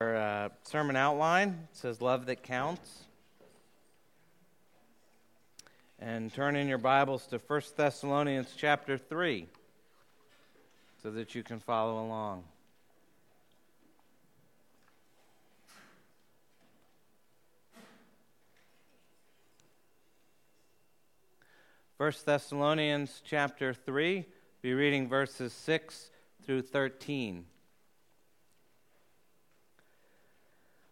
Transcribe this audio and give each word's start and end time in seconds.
Our 0.00 0.16
uh, 0.16 0.48
sermon 0.62 0.94
outline 0.94 1.66
says 1.72 2.00
Love 2.00 2.26
That 2.26 2.44
Counts. 2.44 3.02
And 5.98 6.32
turn 6.32 6.54
in 6.54 6.68
your 6.68 6.78
Bibles 6.78 7.26
to 7.26 7.38
1 7.38 7.62
Thessalonians 7.76 8.54
chapter 8.56 8.96
3 8.96 9.48
so 11.02 11.10
that 11.10 11.34
you 11.34 11.42
can 11.42 11.58
follow 11.58 12.00
along. 12.00 12.44
First 21.96 22.24
Thessalonians 22.24 23.20
chapter 23.24 23.74
3, 23.74 24.24
be 24.62 24.74
reading 24.74 25.08
verses 25.08 25.52
6 25.52 26.10
through 26.44 26.62
13. 26.62 27.46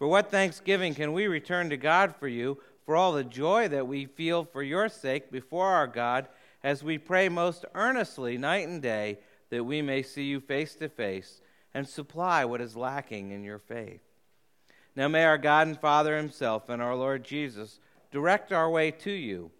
For 0.00 0.08
what 0.08 0.30
thanksgiving 0.30 0.94
can 0.94 1.12
we 1.12 1.26
return 1.26 1.68
to 1.68 1.76
God 1.76 2.16
for 2.16 2.26
you, 2.26 2.56
for 2.86 2.96
all 2.96 3.12
the 3.12 3.22
joy 3.22 3.68
that 3.68 3.86
we 3.86 4.06
feel 4.06 4.44
for 4.46 4.62
your 4.62 4.88
sake 4.88 5.30
before 5.30 5.66
our 5.66 5.86
God, 5.86 6.26
as 6.64 6.82
we 6.82 6.96
pray 6.96 7.28
most 7.28 7.66
earnestly 7.74 8.38
night 8.38 8.66
and 8.66 8.80
day 8.80 9.18
that 9.50 9.64
we 9.64 9.82
may 9.82 10.02
see 10.02 10.22
you 10.22 10.40
face 10.40 10.74
to 10.76 10.88
face 10.88 11.42
and 11.74 11.86
supply 11.86 12.46
what 12.46 12.62
is 12.62 12.78
lacking 12.78 13.30
in 13.30 13.44
your 13.44 13.58
faith? 13.58 14.00
Now 14.96 15.08
may 15.08 15.24
our 15.26 15.36
God 15.36 15.66
and 15.66 15.78
Father 15.78 16.16
Himself 16.16 16.70
and 16.70 16.80
our 16.80 16.96
Lord 16.96 17.22
Jesus 17.22 17.78
direct 18.10 18.54
our 18.54 18.70
way 18.70 18.90
to 18.92 19.10
you, 19.10 19.50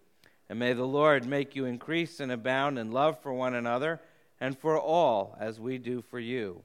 and 0.48 0.58
may 0.58 0.72
the 0.72 0.86
Lord 0.86 1.26
make 1.26 1.54
you 1.54 1.66
increase 1.66 2.18
and 2.18 2.32
abound 2.32 2.78
in 2.78 2.92
love 2.92 3.20
for 3.20 3.34
one 3.34 3.54
another 3.54 4.00
and 4.40 4.56
for 4.56 4.80
all 4.80 5.36
as 5.38 5.60
we 5.60 5.76
do 5.76 6.00
for 6.00 6.18
you 6.18 6.64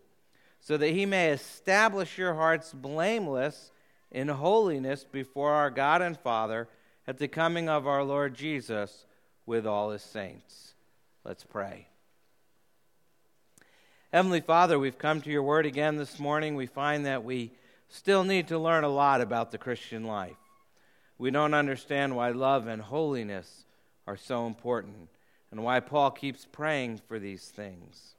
so 0.65 0.77
that 0.77 0.89
he 0.89 1.05
may 1.05 1.29
establish 1.29 2.17
your 2.17 2.33
hearts 2.33 2.73
blameless 2.73 3.71
in 4.15 4.29
holiness 4.29 5.03
before 5.03 5.51
our 5.51 5.69
God 5.69 6.01
and 6.01 6.17
Father 6.17 6.69
at 7.05 7.17
the 7.17 7.27
coming 7.27 7.67
of 7.67 7.85
our 7.85 8.01
Lord 8.01 8.33
Jesus 8.33 9.05
with 9.45 9.67
all 9.67 9.91
his 9.91 10.03
saints. 10.03 10.73
Let's 11.25 11.43
pray. 11.43 11.89
Heavenly 14.13 14.39
Father, 14.39 14.79
we've 14.79 14.97
come 14.97 15.19
to 15.19 15.29
your 15.29 15.43
word 15.43 15.65
again 15.65 15.97
this 15.97 16.17
morning. 16.17 16.55
We 16.55 16.65
find 16.65 17.05
that 17.05 17.25
we 17.25 17.51
still 17.89 18.23
need 18.23 18.47
to 18.47 18.57
learn 18.57 18.85
a 18.85 18.89
lot 18.89 19.19
about 19.19 19.51
the 19.51 19.57
Christian 19.57 20.05
life. 20.05 20.37
We 21.17 21.29
don't 21.29 21.53
understand 21.53 22.15
why 22.15 22.29
love 22.29 22.67
and 22.67 22.81
holiness 22.81 23.65
are 24.07 24.15
so 24.15 24.47
important 24.47 25.09
and 25.51 25.61
why 25.61 25.81
Paul 25.81 26.11
keeps 26.11 26.47
praying 26.49 27.01
for 27.09 27.19
these 27.19 27.49
things. 27.49 28.15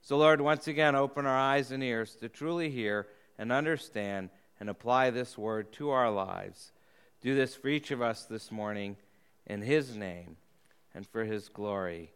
So, 0.00 0.16
Lord, 0.16 0.40
once 0.40 0.66
again, 0.66 0.94
open 0.94 1.26
our 1.26 1.36
eyes 1.36 1.72
and 1.72 1.82
ears 1.82 2.14
to 2.20 2.30
truly 2.30 2.70
hear 2.70 3.06
and 3.38 3.52
understand 3.52 4.30
and 4.60 4.68
apply 4.68 5.10
this 5.10 5.36
word 5.36 5.72
to 5.72 5.90
our 5.90 6.10
lives. 6.10 6.72
Do 7.20 7.34
this 7.34 7.54
for 7.54 7.68
each 7.68 7.90
of 7.90 8.02
us 8.02 8.24
this 8.24 8.50
morning 8.50 8.96
in 9.46 9.62
His 9.62 9.96
name 9.96 10.36
and 10.94 11.06
for 11.06 11.24
His 11.24 11.48
glory. 11.48 12.12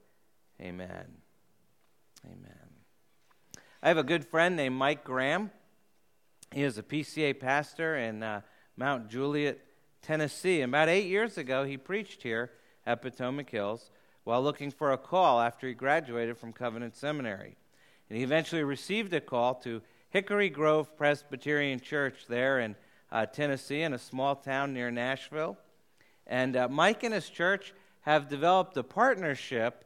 Amen. 0.61 1.07
Amen. 2.25 2.69
I 3.83 3.89
have 3.89 3.99
a 3.99 4.03
good 4.03 4.25
friend 4.25 4.57
named 4.57 4.77
Mike 4.77 5.05
Graham. 5.05 5.51
He 6.53 6.63
is 6.63 6.79
a 6.79 6.83
PCA 6.83 7.39
pastor 7.39 7.97
in 7.97 8.23
uh, 8.23 8.41
Mount 8.77 9.09
Juliet, 9.09 9.61
Tennessee. 10.03 10.63
About 10.63 10.89
eight 10.89 11.07
years 11.07 11.39
ago, 11.39 11.65
he 11.65 11.77
preached 11.77 12.23
here 12.23 12.51
at 12.87 13.03
Potomac 13.03 13.51
Hills 13.51 13.91
while 14.25 14.43
looking 14.43 14.71
for 14.71 14.93
a 14.93 14.99
call 14.99 15.41
after 15.41 15.67
he 15.67 15.75
graduated 15.75 16.37
from 16.39 16.53
Covenant 16.53 16.97
Seminary. 16.97 17.57
And 18.09 18.17
he 18.17 18.25
eventually 18.25 18.63
received 18.63 19.13
a 19.13 19.21
call 19.21 19.55
to 19.57 19.83
Hickory 20.11 20.49
Grove 20.49 20.97
Presbyterian 20.97 21.81
Church 21.81 22.25
there 22.29 22.61
in 22.61 22.77
uh, 23.13 23.27
Tennessee, 23.27 23.83
in 23.83 23.93
a 23.93 23.99
small 23.99 24.37
town 24.37 24.73
near 24.73 24.91
Nashville. 24.91 25.59
And 26.27 26.57
uh, 26.57 26.69
Mike 26.69 27.05
and 27.05 27.13
his 27.13 27.29
church 27.29 27.75
have 28.03 28.29
developed 28.29 28.77
a 28.79 28.83
partnership 28.83 29.85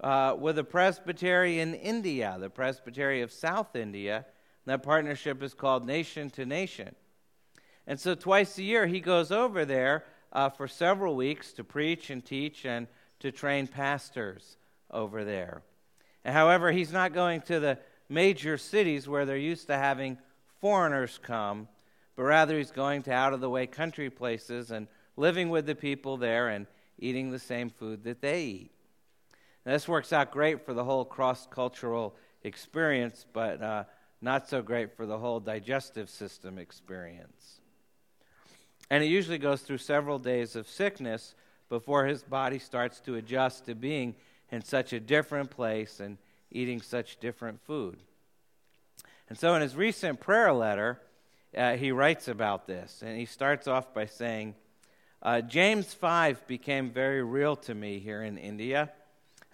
uh, 0.00 0.34
with 0.38 0.58
a 0.58 0.64
presbytery 0.64 1.58
in 1.60 1.74
India, 1.74 2.36
the 2.40 2.48
Presbytery 2.48 3.20
of 3.20 3.30
South 3.30 3.76
India. 3.76 4.24
That 4.64 4.82
partnership 4.82 5.42
is 5.42 5.52
called 5.52 5.86
Nation 5.86 6.30
to 6.30 6.46
Nation. 6.46 6.94
And 7.86 8.00
so 8.00 8.14
twice 8.14 8.56
a 8.56 8.62
year, 8.62 8.86
he 8.86 9.00
goes 9.00 9.30
over 9.30 9.66
there 9.66 10.04
uh, 10.32 10.48
for 10.48 10.66
several 10.66 11.14
weeks 11.14 11.52
to 11.54 11.64
preach 11.64 12.08
and 12.08 12.24
teach 12.24 12.64
and 12.64 12.86
to 13.20 13.30
train 13.30 13.66
pastors 13.66 14.56
over 14.90 15.24
there. 15.24 15.62
And 16.24 16.34
However, 16.34 16.72
he's 16.72 16.92
not 16.92 17.12
going 17.12 17.42
to 17.42 17.60
the 17.60 17.78
major 18.08 18.56
cities 18.56 19.08
where 19.08 19.26
they're 19.26 19.36
used 19.36 19.66
to 19.66 19.76
having 19.76 20.18
foreigners 20.60 21.18
come, 21.22 21.68
but 22.16 22.22
rather 22.24 22.56
he's 22.56 22.70
going 22.70 23.02
to 23.02 23.12
out 23.12 23.32
of 23.32 23.40
the 23.40 23.50
way 23.50 23.66
country 23.66 24.10
places 24.10 24.70
and 24.70 24.88
living 25.16 25.50
with 25.50 25.66
the 25.66 25.74
people 25.74 26.16
there 26.16 26.48
and 26.48 26.66
eating 26.98 27.30
the 27.30 27.38
same 27.38 27.70
food 27.70 28.04
that 28.04 28.20
they 28.20 28.42
eat. 28.42 28.70
Now, 29.64 29.72
this 29.72 29.88
works 29.88 30.12
out 30.12 30.30
great 30.30 30.64
for 30.64 30.74
the 30.74 30.84
whole 30.84 31.04
cross 31.04 31.46
cultural 31.46 32.16
experience, 32.42 33.26
but 33.32 33.62
uh, 33.62 33.84
not 34.20 34.48
so 34.48 34.62
great 34.62 34.96
for 34.96 35.06
the 35.06 35.18
whole 35.18 35.40
digestive 35.40 36.08
system 36.08 36.58
experience. 36.58 37.60
And 38.90 39.02
he 39.02 39.10
usually 39.10 39.38
goes 39.38 39.60
through 39.60 39.78
several 39.78 40.18
days 40.18 40.56
of 40.56 40.68
sickness 40.68 41.34
before 41.68 42.06
his 42.06 42.22
body 42.22 42.58
starts 42.58 43.00
to 43.00 43.16
adjust 43.16 43.66
to 43.66 43.74
being 43.74 44.14
in 44.50 44.62
such 44.62 44.92
a 44.92 45.00
different 45.00 45.50
place 45.50 46.00
and 46.00 46.16
eating 46.50 46.80
such 46.80 47.20
different 47.20 47.60
food. 47.60 47.98
And 49.28 49.38
so, 49.38 49.54
in 49.54 49.62
his 49.62 49.76
recent 49.76 50.20
prayer 50.20 50.52
letter, 50.52 51.00
uh, 51.56 51.76
he 51.76 51.92
writes 51.92 52.28
about 52.28 52.66
this, 52.66 53.02
and 53.04 53.18
he 53.18 53.26
starts 53.26 53.66
off 53.66 53.92
by 53.92 54.06
saying, 54.06 54.54
uh, 55.22 55.40
James 55.40 55.92
5 55.92 56.46
became 56.46 56.90
very 56.90 57.22
real 57.22 57.56
to 57.56 57.74
me 57.74 57.98
here 57.98 58.22
in 58.22 58.38
India. 58.38 58.90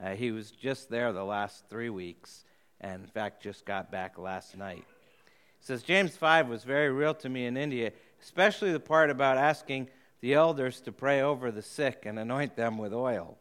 Uh, 0.03 0.11
he 0.11 0.31
was 0.31 0.51
just 0.51 0.91
there 0.91 1.13
the 1.13 1.25
last 1.25 1.65
three 1.71 1.89
weeks, 1.89 2.45
and 2.81 3.03
in 3.03 3.09
fact, 3.09 3.43
just 3.43 3.65
got 3.65 3.91
back 3.91 4.19
last 4.19 4.57
night. 4.57 4.85
He 4.87 5.67
says, 5.67 5.83
James 5.83 6.17
5 6.17 6.49
was 6.49 6.65
very 6.65 6.91
real 6.91 7.15
to 7.15 7.29
me 7.29 7.47
in 7.47 7.57
India, 7.57 7.93
especially 8.23 8.73
the 8.73 8.81
part 8.81 9.11
about 9.11 9.39
asking 9.39 9.89
the 10.21 10.35
elders 10.35 10.81
to 10.83 10.93
pray 10.93 11.23
over 11.23 11.51
the 11.51 11.63
sick 11.63 12.03
and 12.05 12.19
anoint 12.19 12.57
them 12.57 12.77
with 12.77 12.93
oil. 12.93 13.39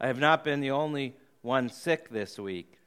I 0.00 0.06
have 0.06 0.18
not 0.18 0.44
been 0.44 0.60
the 0.60 0.70
only 0.70 1.14
one 1.42 1.68
sick 1.68 2.10
this 2.10 2.38
week. 2.38 2.78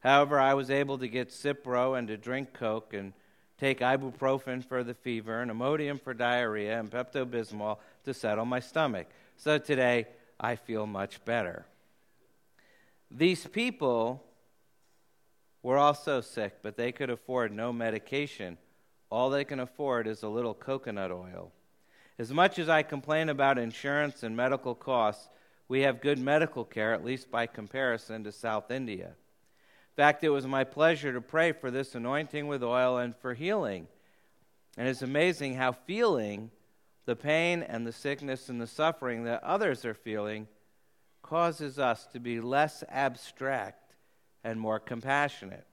However, 0.00 0.38
I 0.38 0.54
was 0.54 0.70
able 0.70 0.98
to 0.98 1.08
get 1.08 1.30
Cipro 1.30 1.98
and 1.98 2.08
to 2.08 2.16
drink 2.16 2.52
Coke 2.52 2.94
and 2.94 3.12
take 3.58 3.80
ibuprofen 3.80 4.64
for 4.64 4.84
the 4.84 4.94
fever 4.94 5.40
and 5.40 5.50
Imodium 5.50 6.00
for 6.00 6.14
diarrhea 6.14 6.78
and 6.78 6.90
Pepto 6.90 7.24
Bismol 7.24 7.78
to 8.04 8.14
settle 8.14 8.44
my 8.44 8.60
stomach. 8.60 9.08
So 9.36 9.58
today, 9.58 10.06
I 10.38 10.56
feel 10.56 10.86
much 10.86 11.24
better. 11.24 11.66
These 13.10 13.46
people 13.46 14.22
were 15.62 15.78
also 15.78 16.20
sick, 16.20 16.58
but 16.62 16.76
they 16.76 16.92
could 16.92 17.10
afford 17.10 17.52
no 17.52 17.72
medication. 17.72 18.58
All 19.10 19.30
they 19.30 19.44
can 19.44 19.60
afford 19.60 20.06
is 20.06 20.22
a 20.22 20.28
little 20.28 20.54
coconut 20.54 21.10
oil. 21.10 21.52
As 22.18 22.32
much 22.32 22.58
as 22.58 22.68
I 22.68 22.82
complain 22.82 23.28
about 23.28 23.58
insurance 23.58 24.22
and 24.22 24.36
medical 24.36 24.74
costs, 24.74 25.28
we 25.68 25.82
have 25.82 26.00
good 26.00 26.18
medical 26.18 26.64
care, 26.64 26.92
at 26.92 27.04
least 27.04 27.30
by 27.30 27.46
comparison 27.46 28.24
to 28.24 28.32
South 28.32 28.70
India. 28.70 29.06
In 29.06 30.02
fact, 30.02 30.22
it 30.22 30.28
was 30.28 30.46
my 30.46 30.64
pleasure 30.64 31.12
to 31.12 31.20
pray 31.20 31.52
for 31.52 31.70
this 31.70 31.94
anointing 31.94 32.46
with 32.46 32.62
oil 32.62 32.98
and 32.98 33.16
for 33.16 33.34
healing. 33.34 33.88
And 34.76 34.86
it's 34.88 35.02
amazing 35.02 35.54
how 35.54 35.72
feeling 35.72 36.50
the 37.06 37.16
pain 37.16 37.62
and 37.62 37.86
the 37.86 37.92
sickness 37.92 38.48
and 38.48 38.60
the 38.60 38.66
suffering 38.66 39.24
that 39.24 39.42
others 39.42 39.84
are 39.84 39.94
feeling 39.94 40.48
causes 41.22 41.78
us 41.78 42.06
to 42.08 42.20
be 42.20 42.40
less 42.40 42.84
abstract 42.88 43.94
and 44.44 44.60
more 44.60 44.78
compassionate. 44.78 45.66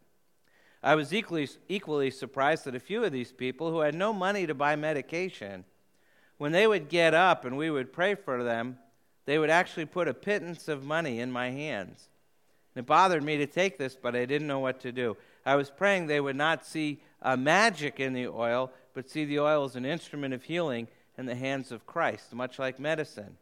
I 0.81 0.95
was 0.95 1.13
equally, 1.13 1.47
equally 1.69 2.09
surprised 2.11 2.65
that 2.65 2.75
a 2.75 2.79
few 2.79 3.03
of 3.03 3.11
these 3.11 3.31
people 3.31 3.71
who 3.71 3.81
had 3.81 3.95
no 3.95 4.13
money 4.13 4.47
to 4.47 4.53
buy 4.53 4.75
medication, 4.75 5.65
when 6.37 6.51
they 6.51 6.65
would 6.65 6.89
get 6.89 7.13
up 7.13 7.45
and 7.45 7.55
we 7.55 7.69
would 7.69 7.93
pray 7.93 8.15
for 8.15 8.43
them, 8.43 8.79
they 9.25 9.37
would 9.37 9.49
actually 9.49 9.85
put 9.85 10.07
a 10.07 10.13
pittance 10.13 10.67
of 10.67 10.83
money 10.83 11.19
in 11.19 11.31
my 11.31 11.49
hands. 11.49 12.09
And 12.75 12.83
it 12.83 12.87
bothered 12.87 13.23
me 13.23 13.37
to 13.37 13.45
take 13.45 13.77
this, 13.77 13.95
but 13.95 14.15
I 14.15 14.25
didn't 14.25 14.47
know 14.47 14.59
what 14.59 14.79
to 14.81 14.91
do. 14.91 15.17
I 15.45 15.55
was 15.55 15.69
praying 15.69 16.07
they 16.07 16.19
would 16.19 16.35
not 16.35 16.65
see 16.65 17.01
a 17.21 17.37
magic 17.37 17.99
in 17.99 18.13
the 18.13 18.27
oil, 18.27 18.71
but 18.93 19.09
see 19.09 19.25
the 19.25 19.39
oil 19.39 19.65
as 19.65 19.75
an 19.75 19.85
instrument 19.85 20.33
of 20.33 20.43
healing 20.43 20.87
in 21.17 21.25
the 21.25 21.35
hands 21.35 21.71
of 21.71 21.85
Christ, 21.85 22.33
much 22.33 22.59
like 22.59 22.79
medicine. 22.79 23.37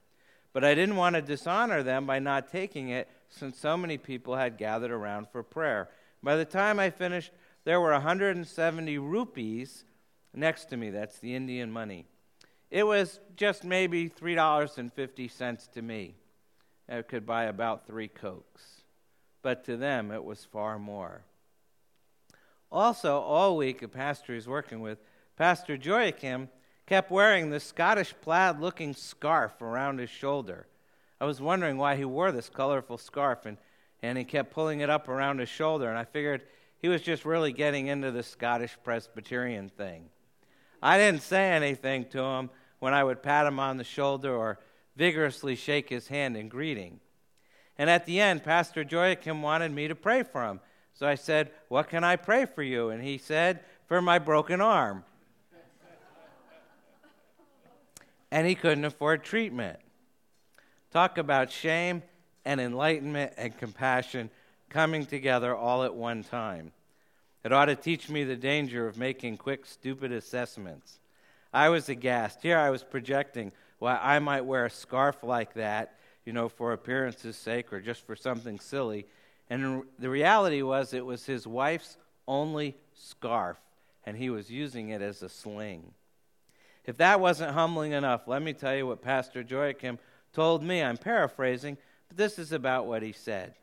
But 0.53 0.63
I 0.63 0.75
didn't 0.75 0.97
want 0.97 1.15
to 1.15 1.21
dishonor 1.21 1.81
them 1.81 2.05
by 2.05 2.19
not 2.19 2.51
taking 2.51 2.89
it, 2.89 3.07
since 3.29 3.57
so 3.57 3.77
many 3.77 3.97
people 3.97 4.35
had 4.35 4.57
gathered 4.57 4.91
around 4.91 5.29
for 5.29 5.41
prayer. 5.41 5.89
By 6.21 6.35
the 6.35 6.45
time 6.45 6.79
I 6.79 6.89
finished, 6.89 7.31
there 7.63 7.79
were 7.79 7.91
170 7.91 8.97
rupees 8.97 9.85
next 10.33 10.65
to 10.65 10.77
me. 10.77 10.89
That's 10.89 11.19
the 11.19 11.35
Indian 11.35 11.71
money. 11.71 12.05
It 12.71 12.87
was 12.87 13.19
just 13.35 13.65
maybe 13.65 14.09
$3.50 14.09 15.71
to 15.73 15.81
me. 15.81 16.15
It 16.87 17.09
could 17.09 17.25
buy 17.25 17.43
about 17.43 17.85
three 17.85 18.07
Cokes. 18.07 18.81
But 19.41 19.65
to 19.65 19.75
them, 19.75 20.11
it 20.11 20.23
was 20.23 20.45
far 20.45 20.79
more. 20.79 21.23
Also, 22.71 23.19
all 23.19 23.57
week, 23.57 23.81
the 23.81 23.89
pastor 23.89 24.33
he's 24.33 24.47
working 24.47 24.79
with, 24.79 24.99
Pastor 25.35 25.75
Joachim, 25.75 26.47
kept 26.85 27.11
wearing 27.11 27.49
this 27.49 27.65
Scottish 27.65 28.13
plaid 28.21 28.61
looking 28.61 28.93
scarf 28.93 29.61
around 29.61 29.99
his 29.99 30.09
shoulder. 30.09 30.67
I 31.19 31.25
was 31.25 31.41
wondering 31.41 31.77
why 31.77 31.97
he 31.97 32.05
wore 32.05 32.31
this 32.31 32.49
colorful 32.49 32.97
scarf, 32.97 33.45
and, 33.45 33.57
and 34.01 34.17
he 34.17 34.23
kept 34.23 34.53
pulling 34.53 34.79
it 34.79 34.89
up 34.89 35.09
around 35.09 35.39
his 35.39 35.49
shoulder, 35.49 35.89
and 35.89 35.97
I 35.97 36.05
figured 36.05 36.43
he 36.77 36.87
was 36.87 37.01
just 37.01 37.25
really 37.25 37.51
getting 37.51 37.87
into 37.87 38.11
the 38.11 38.23
Scottish 38.23 38.77
Presbyterian 38.83 39.69
thing. 39.69 40.05
I 40.81 40.97
didn't 40.97 41.21
say 41.21 41.51
anything 41.51 42.05
to 42.09 42.23
him 42.23 42.49
when 42.81 42.95
I 42.95 43.03
would 43.03 43.21
pat 43.21 43.45
him 43.45 43.59
on 43.59 43.77
the 43.77 43.83
shoulder 43.83 44.35
or 44.35 44.59
vigorously 44.95 45.55
shake 45.55 45.89
his 45.89 46.07
hand 46.07 46.35
in 46.35 46.49
greeting. 46.49 46.99
And 47.77 47.91
at 47.91 48.07
the 48.07 48.19
end, 48.19 48.43
Pastor 48.43 48.81
Joachim 48.81 49.43
wanted 49.43 49.71
me 49.71 49.87
to 49.87 49.95
pray 49.95 50.23
for 50.23 50.43
him. 50.43 50.59
So 50.95 51.07
I 51.07 51.13
said, 51.13 51.51
What 51.69 51.89
can 51.89 52.03
I 52.03 52.15
pray 52.15 52.45
for 52.45 52.63
you? 52.63 52.89
And 52.89 53.03
he 53.03 53.19
said, 53.19 53.59
For 53.85 54.01
my 54.01 54.17
broken 54.17 54.61
arm. 54.61 55.03
and 58.31 58.47
he 58.47 58.55
couldn't 58.55 58.85
afford 58.85 59.23
treatment. 59.23 59.77
Talk 60.89 61.19
about 61.19 61.51
shame 61.51 62.01
and 62.43 62.59
enlightenment 62.59 63.33
and 63.37 63.55
compassion 63.55 64.31
coming 64.69 65.05
together 65.05 65.55
all 65.55 65.83
at 65.83 65.93
one 65.93 66.23
time. 66.23 66.71
It 67.43 67.53
ought 67.53 67.65
to 67.65 67.75
teach 67.75 68.09
me 68.09 68.23
the 68.23 68.35
danger 68.35 68.87
of 68.87 68.97
making 68.97 69.37
quick, 69.37 69.67
stupid 69.67 70.11
assessments. 70.11 70.99
I 71.53 71.69
was 71.69 71.89
aghast. 71.89 72.41
Here 72.41 72.57
I 72.57 72.69
was 72.69 72.83
projecting 72.83 73.51
why 73.79 73.99
I 74.01 74.19
might 74.19 74.45
wear 74.45 74.65
a 74.65 74.69
scarf 74.69 75.23
like 75.23 75.53
that, 75.55 75.97
you 76.25 76.33
know, 76.33 76.47
for 76.47 76.71
appearance's 76.71 77.35
sake 77.35 77.73
or 77.73 77.81
just 77.81 78.05
for 78.05 78.15
something 78.15 78.59
silly. 78.59 79.07
And 79.49 79.83
the 79.99 80.09
reality 80.09 80.61
was 80.61 80.93
it 80.93 81.05
was 81.05 81.25
his 81.25 81.45
wife's 81.45 81.97
only 82.27 82.77
scarf, 82.93 83.57
and 84.05 84.15
he 84.15 84.29
was 84.29 84.49
using 84.49 84.89
it 84.89 85.01
as 85.01 85.21
a 85.21 85.29
sling. 85.29 85.93
If 86.85 86.97
that 86.97 87.19
wasn't 87.19 87.53
humbling 87.53 87.91
enough, 87.91 88.27
let 88.27 88.41
me 88.41 88.53
tell 88.53 88.75
you 88.75 88.87
what 88.87 89.01
Pastor 89.01 89.41
Joachim 89.41 89.99
told 90.33 90.63
me. 90.63 90.81
I'm 90.81 90.97
paraphrasing, 90.97 91.77
but 92.07 92.17
this 92.17 92.39
is 92.39 92.51
about 92.51 92.85
what 92.85 93.03
he 93.03 93.11
said. 93.11 93.55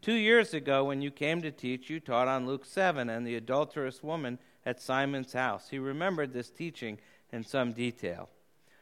Two 0.00 0.14
years 0.14 0.54
ago, 0.54 0.84
when 0.84 1.02
you 1.02 1.10
came 1.10 1.42
to 1.42 1.50
teach, 1.50 1.90
you 1.90 2.00
taught 2.00 2.28
on 2.28 2.46
Luke 2.46 2.64
7 2.64 3.08
and 3.10 3.26
the 3.26 3.34
adulterous 3.34 4.02
woman 4.02 4.38
at 4.64 4.80
Simon's 4.80 5.32
house. 5.32 5.68
He 5.68 5.78
remembered 5.78 6.32
this 6.32 6.50
teaching 6.50 6.98
in 7.32 7.44
some 7.44 7.72
detail. 7.72 8.28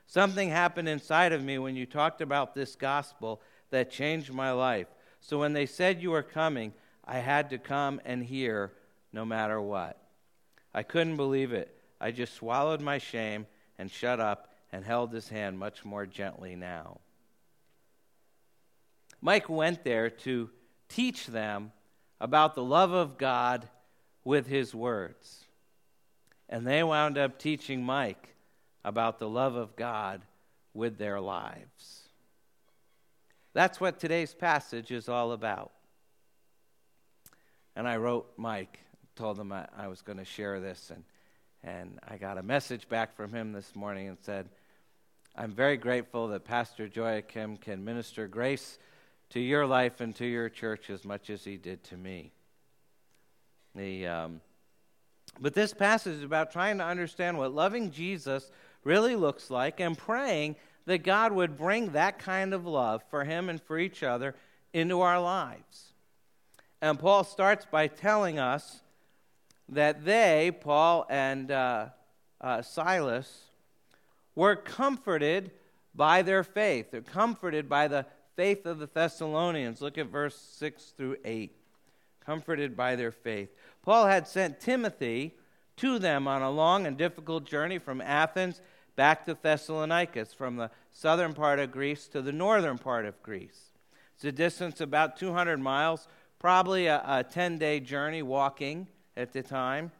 Something 0.06 0.50
happened 0.50 0.88
inside 0.88 1.32
of 1.32 1.42
me 1.42 1.58
when 1.58 1.76
you 1.76 1.86
talked 1.86 2.20
about 2.20 2.54
this 2.54 2.76
gospel 2.76 3.40
that 3.70 3.90
changed 3.90 4.32
my 4.32 4.52
life. 4.52 4.86
So 5.20 5.38
when 5.38 5.54
they 5.54 5.66
said 5.66 6.02
you 6.02 6.10
were 6.10 6.22
coming, 6.22 6.72
I 7.04 7.18
had 7.18 7.50
to 7.50 7.58
come 7.58 8.00
and 8.04 8.22
hear 8.22 8.72
no 9.12 9.24
matter 9.24 9.60
what. 9.60 9.98
I 10.74 10.82
couldn't 10.82 11.16
believe 11.16 11.52
it. 11.52 11.76
I 12.00 12.10
just 12.10 12.34
swallowed 12.34 12.80
my 12.80 12.98
shame 12.98 13.46
and 13.78 13.90
shut 13.90 14.20
up 14.20 14.52
and 14.72 14.84
held 14.84 15.12
his 15.12 15.28
hand 15.28 15.58
much 15.58 15.84
more 15.84 16.04
gently 16.04 16.56
now. 16.56 16.98
Mike 19.20 19.48
went 19.48 19.84
there 19.84 20.10
to 20.10 20.50
teach 20.88 21.26
them 21.26 21.72
about 22.20 22.54
the 22.54 22.62
love 22.62 22.92
of 22.92 23.16
God 23.16 23.68
with 24.22 24.46
his 24.46 24.74
words. 24.74 25.44
And 26.48 26.66
they 26.66 26.82
wound 26.82 27.16
up 27.16 27.38
teaching 27.38 27.82
Mike 27.82 28.33
about 28.84 29.18
the 29.18 29.28
love 29.28 29.54
of 29.54 29.76
God 29.76 30.22
with 30.72 30.98
their 30.98 31.20
lives. 31.20 32.08
That's 33.52 33.80
what 33.80 34.00
today's 34.00 34.34
passage 34.34 34.90
is 34.90 35.08
all 35.08 35.32
about. 35.32 35.72
And 37.76 37.88
I 37.88 37.96
wrote 37.96 38.32
Mike, 38.36 38.80
told 39.16 39.38
him 39.38 39.52
I, 39.52 39.66
I 39.76 39.88
was 39.88 40.02
going 40.02 40.18
to 40.18 40.24
share 40.24 40.60
this, 40.60 40.90
and 40.90 41.04
and 41.66 41.98
I 42.06 42.18
got 42.18 42.36
a 42.36 42.42
message 42.42 42.88
back 42.88 43.16
from 43.16 43.32
him 43.32 43.52
this 43.52 43.74
morning 43.74 44.08
and 44.08 44.18
said, 44.20 44.50
I'm 45.34 45.52
very 45.52 45.78
grateful 45.78 46.28
that 46.28 46.44
Pastor 46.44 46.90
Joachim 46.94 47.56
can 47.56 47.84
minister 47.84 48.28
grace 48.28 48.78
to 49.30 49.40
your 49.40 49.66
life 49.66 50.00
and 50.00 50.14
to 50.16 50.26
your 50.26 50.50
church 50.50 50.90
as 50.90 51.04
much 51.04 51.30
as 51.30 51.42
he 51.42 51.56
did 51.56 51.82
to 51.84 51.96
me. 51.96 52.32
The, 53.74 54.06
um, 54.06 54.40
but 55.40 55.54
this 55.54 55.72
passage 55.72 56.16
is 56.16 56.22
about 56.22 56.52
trying 56.52 56.78
to 56.78 56.84
understand 56.84 57.38
what 57.38 57.54
loving 57.54 57.90
Jesus 57.90 58.50
really 58.84 59.16
looks 59.16 59.50
like 59.50 59.80
and 59.80 59.96
praying 59.96 60.56
that 60.86 61.02
God 61.02 61.32
would 61.32 61.56
bring 61.56 61.92
that 61.92 62.18
kind 62.18 62.52
of 62.52 62.66
love 62.66 63.02
for 63.10 63.24
him 63.24 63.48
and 63.48 63.60
for 63.60 63.78
each 63.78 64.02
other 64.02 64.34
into 64.72 65.00
our 65.00 65.20
lives. 65.20 65.92
And 66.82 66.98
Paul 66.98 67.24
starts 67.24 67.64
by 67.64 67.86
telling 67.86 68.38
us 68.38 68.82
that 69.70 70.04
they, 70.04 70.52
Paul 70.60 71.06
and 71.08 71.50
uh, 71.50 71.86
uh, 72.40 72.60
Silas, 72.60 73.44
were 74.34 74.56
comforted 74.56 75.50
by 75.94 76.22
their 76.22 76.44
faith. 76.44 76.90
They're 76.90 77.00
comforted 77.00 77.68
by 77.68 77.88
the 77.88 78.04
faith 78.36 78.66
of 78.66 78.78
the 78.78 78.88
Thessalonians. 78.92 79.80
Look 79.80 79.96
at 79.96 80.08
verse 80.08 80.36
6 80.58 80.92
through 80.96 81.16
8. 81.24 81.56
Comforted 82.24 82.76
by 82.76 82.96
their 82.96 83.12
faith. 83.12 83.48
Paul 83.82 84.06
had 84.06 84.26
sent 84.26 84.60
Timothy 84.60 85.34
to 85.76 85.98
them 85.98 86.28
on 86.28 86.42
a 86.42 86.50
long 86.50 86.86
and 86.86 86.96
difficult 86.96 87.44
journey 87.44 87.78
from 87.78 88.00
Athens 88.00 88.60
back 88.96 89.24
to 89.26 89.34
Thessalonica, 89.40 90.24
from 90.26 90.56
the 90.56 90.70
southern 90.92 91.34
part 91.34 91.58
of 91.58 91.72
Greece 91.72 92.06
to 92.08 92.22
the 92.22 92.32
northern 92.32 92.78
part 92.78 93.06
of 93.06 93.22
Greece. 93.22 93.70
It's 94.14 94.24
a 94.24 94.32
distance 94.32 94.80
about 94.80 95.16
200 95.16 95.58
miles, 95.58 96.06
probably 96.38 96.86
a, 96.86 97.02
a 97.06 97.24
10 97.24 97.58
day 97.58 97.80
journey 97.80 98.22
walking 98.22 98.86
at 99.16 99.32
the 99.32 99.42
time, 99.42 99.92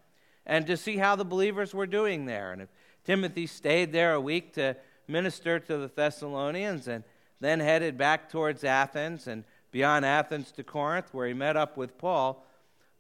and 0.46 0.66
to 0.66 0.76
see 0.76 0.96
how 0.96 1.16
the 1.16 1.24
believers 1.24 1.74
were 1.74 1.86
doing 1.86 2.26
there. 2.26 2.52
And 2.52 2.62
if 2.62 2.68
Timothy 3.04 3.46
stayed 3.46 3.92
there 3.92 4.14
a 4.14 4.20
week 4.20 4.54
to 4.54 4.76
minister 5.08 5.58
to 5.58 5.76
the 5.76 5.88
Thessalonians 5.88 6.88
and 6.88 7.04
then 7.40 7.60
headed 7.60 7.98
back 7.98 8.30
towards 8.30 8.64
Athens 8.64 9.26
and 9.26 9.44
beyond 9.70 10.04
Athens 10.04 10.52
to 10.52 10.62
Corinth, 10.62 11.12
where 11.12 11.26
he 11.26 11.34
met 11.34 11.56
up 11.56 11.76
with 11.76 11.98
Paul, 11.98 12.46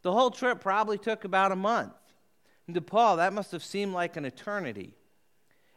the 0.02 0.12
whole 0.12 0.30
trip 0.30 0.60
probably 0.60 0.98
took 0.98 1.24
about 1.24 1.52
a 1.52 1.56
month. 1.56 1.94
And 2.66 2.74
to 2.74 2.80
Paul, 2.80 3.16
that 3.16 3.32
must 3.32 3.52
have 3.52 3.64
seemed 3.64 3.92
like 3.92 4.16
an 4.16 4.24
eternity. 4.24 4.94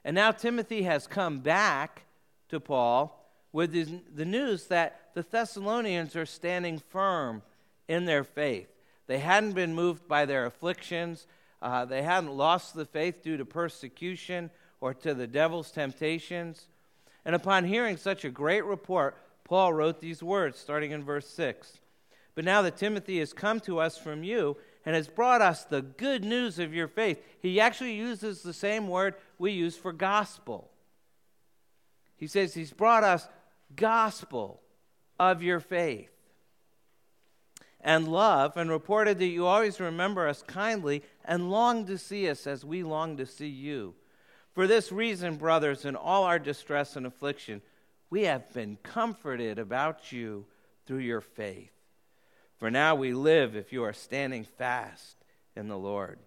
And 0.03 0.15
now 0.15 0.31
Timothy 0.31 0.83
has 0.83 1.07
come 1.07 1.39
back 1.39 2.03
to 2.49 2.59
Paul 2.59 3.13
with 3.51 3.71
the 4.15 4.25
news 4.25 4.67
that 4.67 5.09
the 5.13 5.23
Thessalonians 5.23 6.15
are 6.15 6.25
standing 6.25 6.79
firm 6.79 7.41
in 7.87 8.05
their 8.05 8.23
faith. 8.23 8.69
They 9.07 9.19
hadn't 9.19 9.53
been 9.53 9.73
moved 9.73 10.07
by 10.07 10.25
their 10.25 10.45
afflictions. 10.45 11.27
Uh, 11.61 11.85
they 11.85 12.03
hadn't 12.03 12.35
lost 12.35 12.75
the 12.75 12.85
faith 12.85 13.23
due 13.23 13.37
to 13.37 13.45
persecution 13.45 14.51
or 14.79 14.93
to 14.93 15.13
the 15.13 15.27
devil's 15.27 15.71
temptations. 15.71 16.67
And 17.25 17.35
upon 17.35 17.65
hearing 17.65 17.97
such 17.97 18.25
a 18.25 18.29
great 18.29 18.63
report, 18.63 19.17
Paul 19.43 19.73
wrote 19.73 20.01
these 20.01 20.21
words, 20.21 20.59
starting 20.59 20.91
in 20.91 21.03
verse 21.03 21.27
6. 21.29 21.79
But 22.35 22.45
now 22.45 22.61
that 22.61 22.77
Timothy 22.77 23.19
has 23.19 23.33
come 23.33 23.59
to 23.61 23.79
us 23.79 23.97
from 23.97 24.23
you 24.23 24.57
and 24.85 24.95
has 24.95 25.07
brought 25.07 25.41
us 25.41 25.63
the 25.63 25.81
good 25.81 26.23
news 26.23 26.59
of 26.59 26.73
your 26.73 26.87
faith, 26.87 27.19
he 27.41 27.59
actually 27.59 27.95
uses 27.95 28.43
the 28.43 28.53
same 28.53 28.87
word 28.87 29.15
we 29.37 29.51
use 29.51 29.75
for 29.77 29.93
gospel. 29.93 30.71
He 32.15 32.27
says 32.27 32.53
he's 32.53 32.73
brought 32.73 33.03
us 33.03 33.27
gospel 33.75 34.61
of 35.19 35.43
your 35.43 35.59
faith 35.59 36.09
and 37.81 38.07
love, 38.07 38.57
and 38.57 38.69
reported 38.69 39.19
that 39.19 39.27
you 39.27 39.45
always 39.45 39.79
remember 39.79 40.27
us 40.27 40.43
kindly 40.45 41.03
and 41.23 41.49
long 41.49 41.85
to 41.85 41.97
see 41.97 42.29
us 42.29 42.47
as 42.47 42.65
we 42.65 42.83
long 42.83 43.15
to 43.17 43.25
see 43.25 43.47
you. 43.47 43.93
For 44.53 44.67
this 44.67 44.91
reason, 44.91 45.35
brothers, 45.35 45.85
in 45.85 45.95
all 45.95 46.23
our 46.23 46.39
distress 46.39 46.95
and 46.95 47.05
affliction, 47.05 47.61
we 48.09 48.23
have 48.23 48.51
been 48.53 48.77
comforted 48.83 49.59
about 49.59 50.11
you 50.11 50.45
through 50.85 50.99
your 50.99 51.21
faith. 51.21 51.71
For 52.57 52.71
now 52.71 52.95
we 52.95 53.13
live 53.13 53.55
if 53.55 53.71
you 53.71 53.83
are 53.83 53.93
standing 53.93 54.43
fast 54.43 55.15
in 55.55 55.67
the 55.67 55.77
Lord. 55.77 56.17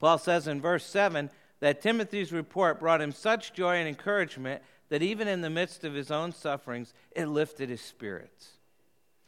Paul 0.00 0.18
says 0.18 0.48
in 0.48 0.60
verse 0.60 0.84
7 0.84 1.30
that 1.60 1.80
Timothy's 1.80 2.32
report 2.32 2.78
brought 2.78 3.00
him 3.00 3.12
such 3.12 3.52
joy 3.52 3.76
and 3.76 3.88
encouragement 3.88 4.62
that 4.88 5.02
even 5.02 5.28
in 5.28 5.40
the 5.40 5.50
midst 5.50 5.84
of 5.84 5.94
his 5.94 6.10
own 6.10 6.32
sufferings, 6.32 6.94
it 7.14 7.26
lifted 7.26 7.68
his 7.68 7.80
spirits. 7.80 8.52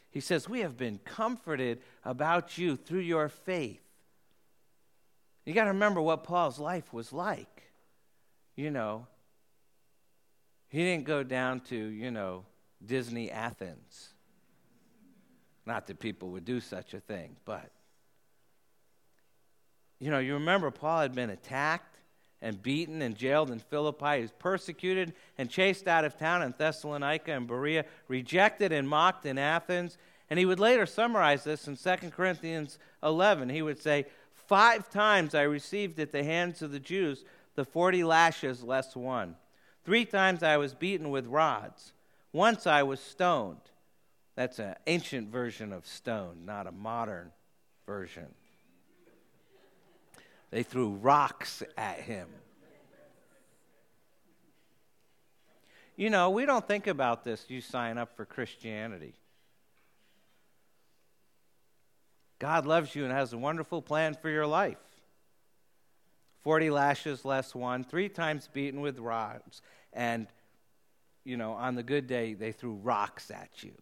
He 0.09 0.19
says, 0.19 0.49
We 0.49 0.61
have 0.61 0.77
been 0.77 0.99
comforted 0.99 1.81
about 2.03 2.57
you 2.57 2.75
through 2.75 2.99
your 2.99 3.29
faith. 3.29 3.81
You 5.45 5.53
got 5.53 5.65
to 5.65 5.71
remember 5.71 6.01
what 6.01 6.23
Paul's 6.23 6.59
life 6.59 6.93
was 6.93 7.11
like. 7.11 7.63
You 8.55 8.71
know, 8.71 9.07
he 10.69 10.79
didn't 10.79 11.05
go 11.05 11.23
down 11.23 11.61
to, 11.61 11.75
you 11.75 12.11
know, 12.11 12.45
Disney 12.85 13.31
Athens. 13.31 14.09
Not 15.65 15.87
that 15.87 15.99
people 15.99 16.29
would 16.29 16.45
do 16.45 16.59
such 16.59 16.93
a 16.93 16.99
thing, 16.99 17.35
but, 17.45 17.71
you 19.99 20.09
know, 20.09 20.19
you 20.19 20.33
remember 20.33 20.71
Paul 20.71 21.01
had 21.01 21.13
been 21.13 21.29
attacked 21.29 21.90
and 22.41 22.61
beaten 22.61 23.01
and 23.01 23.15
jailed 23.15 23.51
in 23.51 23.59
Philippi. 23.59 24.15
He 24.15 24.21
was 24.21 24.31
persecuted 24.31 25.13
and 25.37 25.49
chased 25.49 25.87
out 25.87 26.05
of 26.05 26.17
town 26.17 26.41
in 26.41 26.53
Thessalonica 26.57 27.31
and 27.31 27.47
Berea, 27.47 27.85
rejected 28.07 28.71
and 28.71 28.87
mocked 28.87 29.25
in 29.25 29.37
Athens. 29.37 29.97
And 30.29 30.39
he 30.39 30.45
would 30.45 30.59
later 30.59 30.85
summarize 30.85 31.43
this 31.43 31.67
in 31.67 31.75
2 31.75 32.09
Corinthians 32.09 32.79
11. 33.03 33.49
He 33.49 33.61
would 33.61 33.79
say, 33.79 34.05
Five 34.47 34.89
times 34.89 35.35
I 35.35 35.43
received 35.43 35.99
at 35.99 36.11
the 36.11 36.23
hands 36.23 36.61
of 36.61 36.71
the 36.71 36.79
Jews 36.79 37.23
the 37.55 37.65
40 37.65 38.03
lashes 38.03 38.63
less 38.63 38.95
one. 38.95 39.35
Three 39.83 40.05
times 40.05 40.43
I 40.43 40.57
was 40.57 40.73
beaten 40.73 41.09
with 41.09 41.27
rods. 41.27 41.93
Once 42.33 42.65
I 42.65 42.83
was 42.83 42.99
stoned. 42.99 43.59
That's 44.35 44.59
an 44.59 44.75
ancient 44.87 45.29
version 45.29 45.73
of 45.73 45.85
stone, 45.85 46.45
not 46.45 46.67
a 46.67 46.71
modern 46.71 47.31
version. 47.85 48.27
They 50.51 50.63
threw 50.63 50.89
rocks 50.89 51.63
at 51.77 52.01
him. 52.01 52.27
You 55.95 56.09
know, 56.09 56.29
we 56.29 56.45
don't 56.45 56.67
think 56.67 56.87
about 56.87 57.23
this. 57.23 57.45
You 57.47 57.61
sign 57.61 57.97
up 57.97 58.15
for 58.15 58.25
Christianity. 58.25 59.13
God 62.39 62.65
loves 62.65 62.95
you 62.95 63.03
and 63.03 63.13
has 63.13 63.33
a 63.33 63.37
wonderful 63.37 63.81
plan 63.81 64.15
for 64.19 64.29
your 64.29 64.47
life. 64.47 64.77
40 66.43 66.71
lashes 66.71 67.23
less 67.23 67.53
one, 67.53 67.83
three 67.83 68.09
times 68.09 68.49
beaten 68.51 68.81
with 68.81 68.97
rods, 68.97 69.61
and, 69.93 70.25
you 71.23 71.37
know, 71.37 71.51
on 71.51 71.75
the 71.75 71.83
good 71.83 72.07
day, 72.07 72.33
they 72.33 72.51
threw 72.51 72.73
rocks 72.73 73.29
at 73.29 73.61
you. 73.61 73.73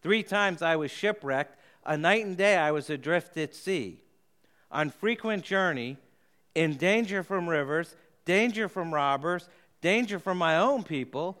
Three 0.00 0.22
times 0.22 0.62
I 0.62 0.76
was 0.76 0.90
shipwrecked. 0.90 1.58
A 1.84 1.98
night 1.98 2.24
and 2.24 2.38
day 2.38 2.56
I 2.56 2.70
was 2.70 2.88
adrift 2.88 3.36
at 3.36 3.54
sea 3.54 4.03
on 4.74 4.90
frequent 4.90 5.44
journey, 5.44 5.96
in 6.54 6.76
danger 6.76 7.22
from 7.22 7.48
rivers, 7.48 7.96
danger 8.24 8.68
from 8.68 8.92
robbers, 8.92 9.48
danger 9.80 10.18
from 10.18 10.36
my 10.36 10.58
own 10.58 10.82
people, 10.82 11.40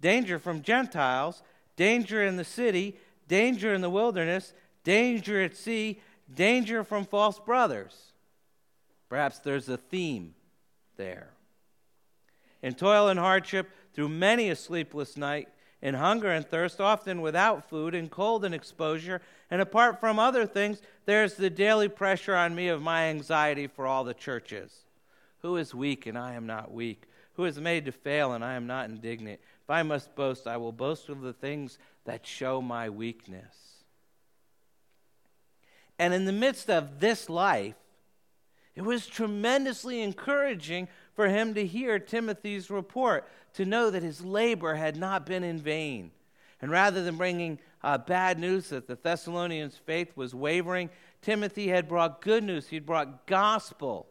danger 0.00 0.38
from 0.38 0.62
Gentiles, 0.62 1.42
danger 1.76 2.22
in 2.22 2.36
the 2.36 2.44
city, 2.44 2.96
danger 3.26 3.74
in 3.74 3.80
the 3.80 3.90
wilderness, 3.90 4.52
danger 4.84 5.42
at 5.42 5.56
sea, 5.56 6.00
danger 6.32 6.84
from 6.84 7.04
false 7.04 7.38
brothers. 7.38 8.12
Perhaps 9.08 9.38
there's 9.38 9.68
a 9.68 9.76
theme 9.76 10.34
there. 10.96 11.30
In 12.62 12.74
toil 12.74 13.08
and 13.08 13.18
hardship, 13.18 13.70
through 13.94 14.08
many 14.08 14.50
a 14.50 14.56
sleepless 14.56 15.16
night, 15.16 15.48
in 15.84 15.94
hunger 15.94 16.30
and 16.30 16.48
thirst, 16.48 16.80
often 16.80 17.20
without 17.20 17.68
food, 17.68 17.94
in 17.94 18.08
cold 18.08 18.42
and 18.42 18.54
exposure. 18.54 19.20
And 19.50 19.60
apart 19.60 20.00
from 20.00 20.18
other 20.18 20.46
things, 20.46 20.80
there's 21.04 21.34
the 21.34 21.50
daily 21.50 21.88
pressure 21.88 22.34
on 22.34 22.54
me 22.54 22.68
of 22.68 22.80
my 22.80 23.04
anxiety 23.04 23.66
for 23.66 23.86
all 23.86 24.02
the 24.02 24.14
churches. 24.14 24.72
Who 25.42 25.58
is 25.58 25.74
weak 25.74 26.06
and 26.06 26.16
I 26.16 26.32
am 26.32 26.46
not 26.46 26.72
weak? 26.72 27.02
Who 27.34 27.44
is 27.44 27.60
made 27.60 27.84
to 27.84 27.92
fail 27.92 28.32
and 28.32 28.42
I 28.42 28.54
am 28.54 28.66
not 28.66 28.88
indignant? 28.88 29.40
If 29.62 29.68
I 29.68 29.82
must 29.82 30.16
boast, 30.16 30.46
I 30.46 30.56
will 30.56 30.72
boast 30.72 31.10
of 31.10 31.20
the 31.20 31.34
things 31.34 31.78
that 32.06 32.26
show 32.26 32.62
my 32.62 32.88
weakness. 32.88 33.54
And 35.98 36.14
in 36.14 36.24
the 36.24 36.32
midst 36.32 36.70
of 36.70 37.00
this 37.00 37.28
life, 37.28 37.74
it 38.74 38.82
was 38.82 39.06
tremendously 39.06 40.00
encouraging 40.00 40.88
for 41.14 41.28
him 41.28 41.54
to 41.54 41.66
hear 41.66 41.98
Timothy's 41.98 42.70
report, 42.70 43.28
to 43.54 43.64
know 43.64 43.90
that 43.90 44.02
his 44.02 44.24
labor 44.24 44.74
had 44.74 44.96
not 44.96 45.26
been 45.26 45.44
in 45.44 45.58
vain. 45.58 46.10
And 46.60 46.70
rather 46.70 47.04
than 47.04 47.16
bringing 47.16 47.58
uh, 47.82 47.98
bad 47.98 48.38
news 48.38 48.70
that 48.70 48.86
the 48.86 48.96
Thessalonians' 48.96 49.76
faith 49.76 50.16
was 50.16 50.34
wavering, 50.34 50.90
Timothy 51.22 51.68
had 51.68 51.88
brought 51.88 52.20
good 52.20 52.42
news. 52.42 52.68
He'd 52.68 52.86
brought 52.86 53.26
gospel 53.26 54.06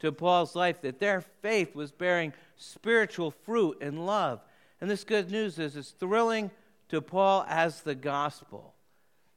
to 0.00 0.12
Paul's 0.12 0.54
life 0.54 0.80
that 0.82 1.00
their 1.00 1.20
faith 1.20 1.74
was 1.74 1.90
bearing 1.90 2.32
spiritual 2.56 3.30
fruit 3.30 3.78
and 3.80 4.06
love. 4.06 4.40
And 4.80 4.88
this 4.90 5.04
good 5.04 5.30
news 5.30 5.58
is 5.58 5.76
as 5.76 5.90
thrilling 5.90 6.50
to 6.88 7.00
Paul 7.00 7.44
as 7.48 7.80
the 7.80 7.94
gospel. 7.94 8.74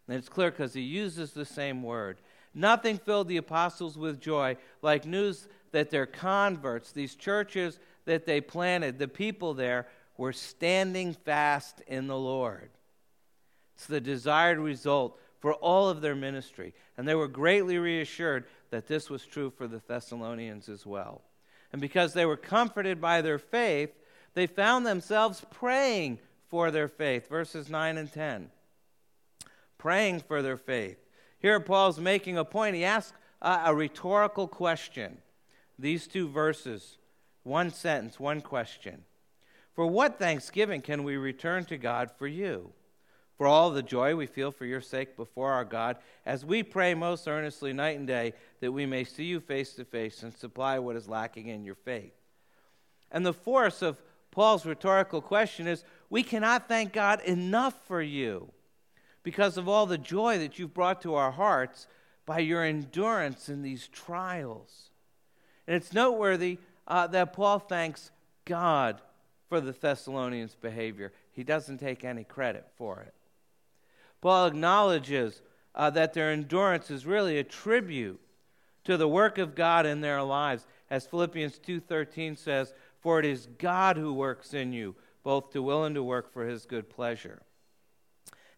And 0.08 0.17
it's 0.17 0.29
clear 0.29 0.51
because 0.51 0.74
he 0.74 0.81
uses 0.81 1.31
the 1.31 1.46
same 1.46 1.84
word. 1.84 2.17
Nothing 2.53 2.98
filled 2.98 3.27
the 3.27 3.38
apostles 3.38 3.98
with 3.98 4.20
joy 4.20 4.58
like 4.81 5.05
news 5.05 5.48
that 5.71 5.89
their 5.89 6.05
converts, 6.05 6.91
these 6.91 7.15
churches 7.15 7.79
that 8.05 8.25
they 8.25 8.41
planted, 8.41 8.99
the 8.99 9.07
people 9.07 9.53
there, 9.53 9.87
were 10.17 10.33
standing 10.33 11.13
fast 11.13 11.81
in 11.87 12.07
the 12.07 12.17
Lord. 12.17 12.69
It's 13.75 13.87
the 13.87 14.01
desired 14.01 14.59
result 14.59 15.19
for 15.39 15.53
all 15.55 15.89
of 15.89 16.01
their 16.01 16.15
ministry. 16.15 16.73
And 16.97 17.07
they 17.07 17.15
were 17.15 17.27
greatly 17.27 17.77
reassured 17.77 18.45
that 18.69 18.87
this 18.87 19.09
was 19.09 19.25
true 19.25 19.49
for 19.49 19.67
the 19.67 19.81
Thessalonians 19.87 20.69
as 20.69 20.85
well. 20.85 21.21
And 21.71 21.81
because 21.81 22.13
they 22.13 22.25
were 22.25 22.37
comforted 22.37 23.01
by 23.01 23.21
their 23.21 23.39
faith, 23.39 23.91
they 24.33 24.47
found 24.47 24.85
themselves 24.85 25.43
praying 25.49 26.19
for 26.49 26.69
their 26.69 26.87
faith. 26.87 27.27
Verses 27.27 27.69
9 27.69 27.97
and 27.97 28.11
10. 28.11 28.51
Praying 29.77 30.19
for 30.19 30.41
their 30.41 30.57
faith. 30.57 30.97
Here, 31.39 31.59
Paul's 31.59 31.99
making 31.99 32.37
a 32.37 32.45
point. 32.45 32.75
He 32.75 32.85
asks 32.85 33.13
a, 33.41 33.61
a 33.65 33.75
rhetorical 33.75 34.47
question. 34.47 35.17
These 35.81 36.05
two 36.05 36.27
verses, 36.27 37.00
one 37.41 37.71
sentence, 37.71 38.19
one 38.19 38.41
question. 38.41 39.03
For 39.73 39.88
what 39.88 40.19
thanksgiving 40.19 40.81
can 40.81 41.03
we 41.03 41.17
return 41.17 41.65
to 41.65 41.77
God 41.77 42.11
for 42.11 42.27
you? 42.27 42.71
For 43.35 43.47
all 43.47 43.71
the 43.71 43.81
joy 43.81 44.15
we 44.15 44.27
feel 44.27 44.51
for 44.51 44.65
your 44.65 44.81
sake 44.81 45.17
before 45.17 45.51
our 45.51 45.65
God, 45.65 45.97
as 46.23 46.45
we 46.45 46.61
pray 46.61 46.93
most 46.93 47.27
earnestly 47.27 47.73
night 47.73 47.97
and 47.97 48.05
day 48.05 48.33
that 48.59 48.71
we 48.71 48.85
may 48.85 49.03
see 49.03 49.23
you 49.23 49.39
face 49.39 49.73
to 49.73 49.83
face 49.83 50.21
and 50.21 50.31
supply 50.31 50.77
what 50.77 50.95
is 50.95 51.09
lacking 51.09 51.47
in 51.47 51.63
your 51.63 51.73
faith. 51.73 52.13
And 53.11 53.25
the 53.25 53.33
force 53.33 53.81
of 53.81 54.00
Paul's 54.29 54.67
rhetorical 54.67 55.19
question 55.19 55.65
is 55.65 55.83
we 56.11 56.21
cannot 56.21 56.67
thank 56.67 56.93
God 56.93 57.21
enough 57.21 57.73
for 57.88 58.03
you 58.03 58.51
because 59.23 59.57
of 59.57 59.67
all 59.67 59.88
the 59.88 59.97
joy 59.97 60.38
that 60.38 60.59
you've 60.59 60.75
brought 60.75 61.01
to 61.01 61.15
our 61.15 61.31
hearts 61.31 61.88
by 62.27 62.38
your 62.38 62.63
endurance 62.63 63.50
in 63.50 63.63
these 63.63 63.88
trials. 63.88 64.90
And 65.71 65.77
it's 65.77 65.93
noteworthy 65.93 66.57
uh, 66.85 67.07
that 67.07 67.31
Paul 67.31 67.57
thanks 67.57 68.11
God 68.43 68.99
for 69.47 69.61
the 69.61 69.71
Thessalonians' 69.71 70.53
behavior. 70.53 71.13
He 71.31 71.45
doesn't 71.45 71.77
take 71.77 72.03
any 72.03 72.25
credit 72.25 72.67
for 72.75 72.99
it. 72.99 73.13
Paul 74.19 74.47
acknowledges 74.47 75.41
uh, 75.73 75.89
that 75.91 76.11
their 76.11 76.29
endurance 76.29 76.91
is 76.91 77.05
really 77.05 77.37
a 77.37 77.45
tribute 77.45 78.19
to 78.83 78.97
the 78.97 79.07
work 79.07 79.37
of 79.37 79.55
God 79.55 79.85
in 79.85 80.01
their 80.01 80.21
lives. 80.21 80.67
As 80.89 81.07
Philippians 81.07 81.57
2:13 81.59 82.35
says, 82.35 82.73
"For 82.99 83.19
it 83.19 83.25
is 83.25 83.47
God 83.57 83.95
who 83.95 84.13
works 84.13 84.53
in 84.53 84.73
you 84.73 84.97
both 85.23 85.51
to 85.51 85.63
will 85.63 85.85
and 85.85 85.95
to 85.95 86.03
work 86.03 86.33
for 86.33 86.47
his 86.47 86.65
good 86.65 86.89
pleasure." 86.89 87.43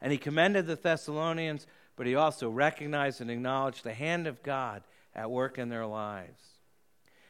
And 0.01 0.11
he 0.11 0.17
commended 0.17 0.65
the 0.65 0.77
Thessalonians, 0.77 1.67
but 1.95 2.07
he 2.07 2.15
also 2.15 2.49
recognized 2.49 3.21
and 3.21 3.29
acknowledged 3.29 3.83
the 3.83 3.93
hand 3.93 4.25
of 4.25 4.41
God 4.41 4.81
at 5.13 5.29
work 5.29 5.59
in 5.59 5.69
their 5.69 5.85
lives. 5.85 6.52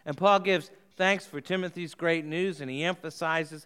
And 0.06 0.18
Paul 0.18 0.40
gives 0.40 0.70
thanks 0.96 1.26
for 1.26 1.42
Timothy's 1.42 1.96
great 1.96 2.26
news, 2.26 2.62
and 2.62 2.70
he 2.70 2.84
emphasizes 2.84 3.66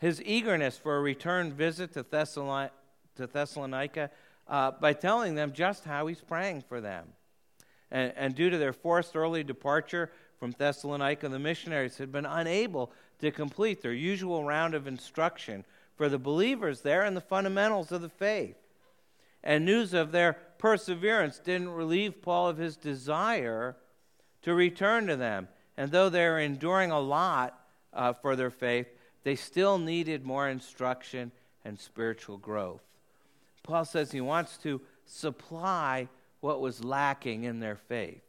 his 0.00 0.22
eagerness 0.22 0.76
for 0.76 0.96
a 0.96 1.00
return 1.00 1.52
visit 1.52 1.92
to, 1.94 2.04
Thessalon- 2.04 2.70
to 3.16 3.26
Thessalonica 3.26 4.10
uh, 4.48 4.72
by 4.72 4.92
telling 4.92 5.34
them 5.34 5.52
just 5.52 5.84
how 5.84 6.06
he's 6.06 6.20
praying 6.20 6.64
for 6.68 6.80
them. 6.80 7.08
And, 7.90 8.12
and 8.16 8.34
due 8.34 8.50
to 8.50 8.58
their 8.58 8.72
forced 8.72 9.14
early 9.14 9.44
departure 9.44 10.10
from 10.38 10.52
Thessalonica, 10.52 11.28
the 11.28 11.38
missionaries 11.38 11.96
had 11.96 12.10
been 12.10 12.26
unable 12.26 12.92
to 13.20 13.30
complete 13.30 13.82
their 13.82 13.92
usual 13.92 14.44
round 14.44 14.74
of 14.74 14.86
instruction 14.86 15.64
for 15.96 16.08
the 16.08 16.18
believers 16.18 16.80
there 16.80 17.04
in 17.04 17.14
the 17.14 17.20
fundamentals 17.20 17.92
of 17.92 18.02
the 18.02 18.08
faith. 18.08 18.56
And 19.42 19.64
news 19.64 19.94
of 19.94 20.10
their 20.10 20.34
perseverance 20.58 21.38
didn't 21.38 21.70
relieve 21.70 22.20
Paul 22.20 22.48
of 22.48 22.56
his 22.56 22.76
desire 22.76 23.76
to 24.42 24.54
return 24.54 25.06
to 25.06 25.16
them. 25.16 25.48
And 25.76 25.90
though 25.90 26.08
they're 26.08 26.38
enduring 26.38 26.90
a 26.90 27.00
lot 27.00 27.58
uh, 27.92 28.12
for 28.12 28.36
their 28.36 28.50
faith, 28.50 28.86
they 29.24 29.34
still 29.36 29.78
needed 29.78 30.24
more 30.24 30.48
instruction 30.48 31.32
and 31.64 31.78
spiritual 31.78 32.36
growth. 32.36 32.82
Paul 33.62 33.84
says 33.84 34.12
he 34.12 34.20
wants 34.20 34.58
to 34.58 34.80
supply 35.06 36.08
what 36.40 36.60
was 36.60 36.84
lacking 36.84 37.44
in 37.44 37.60
their 37.60 37.76
faith. 37.76 38.22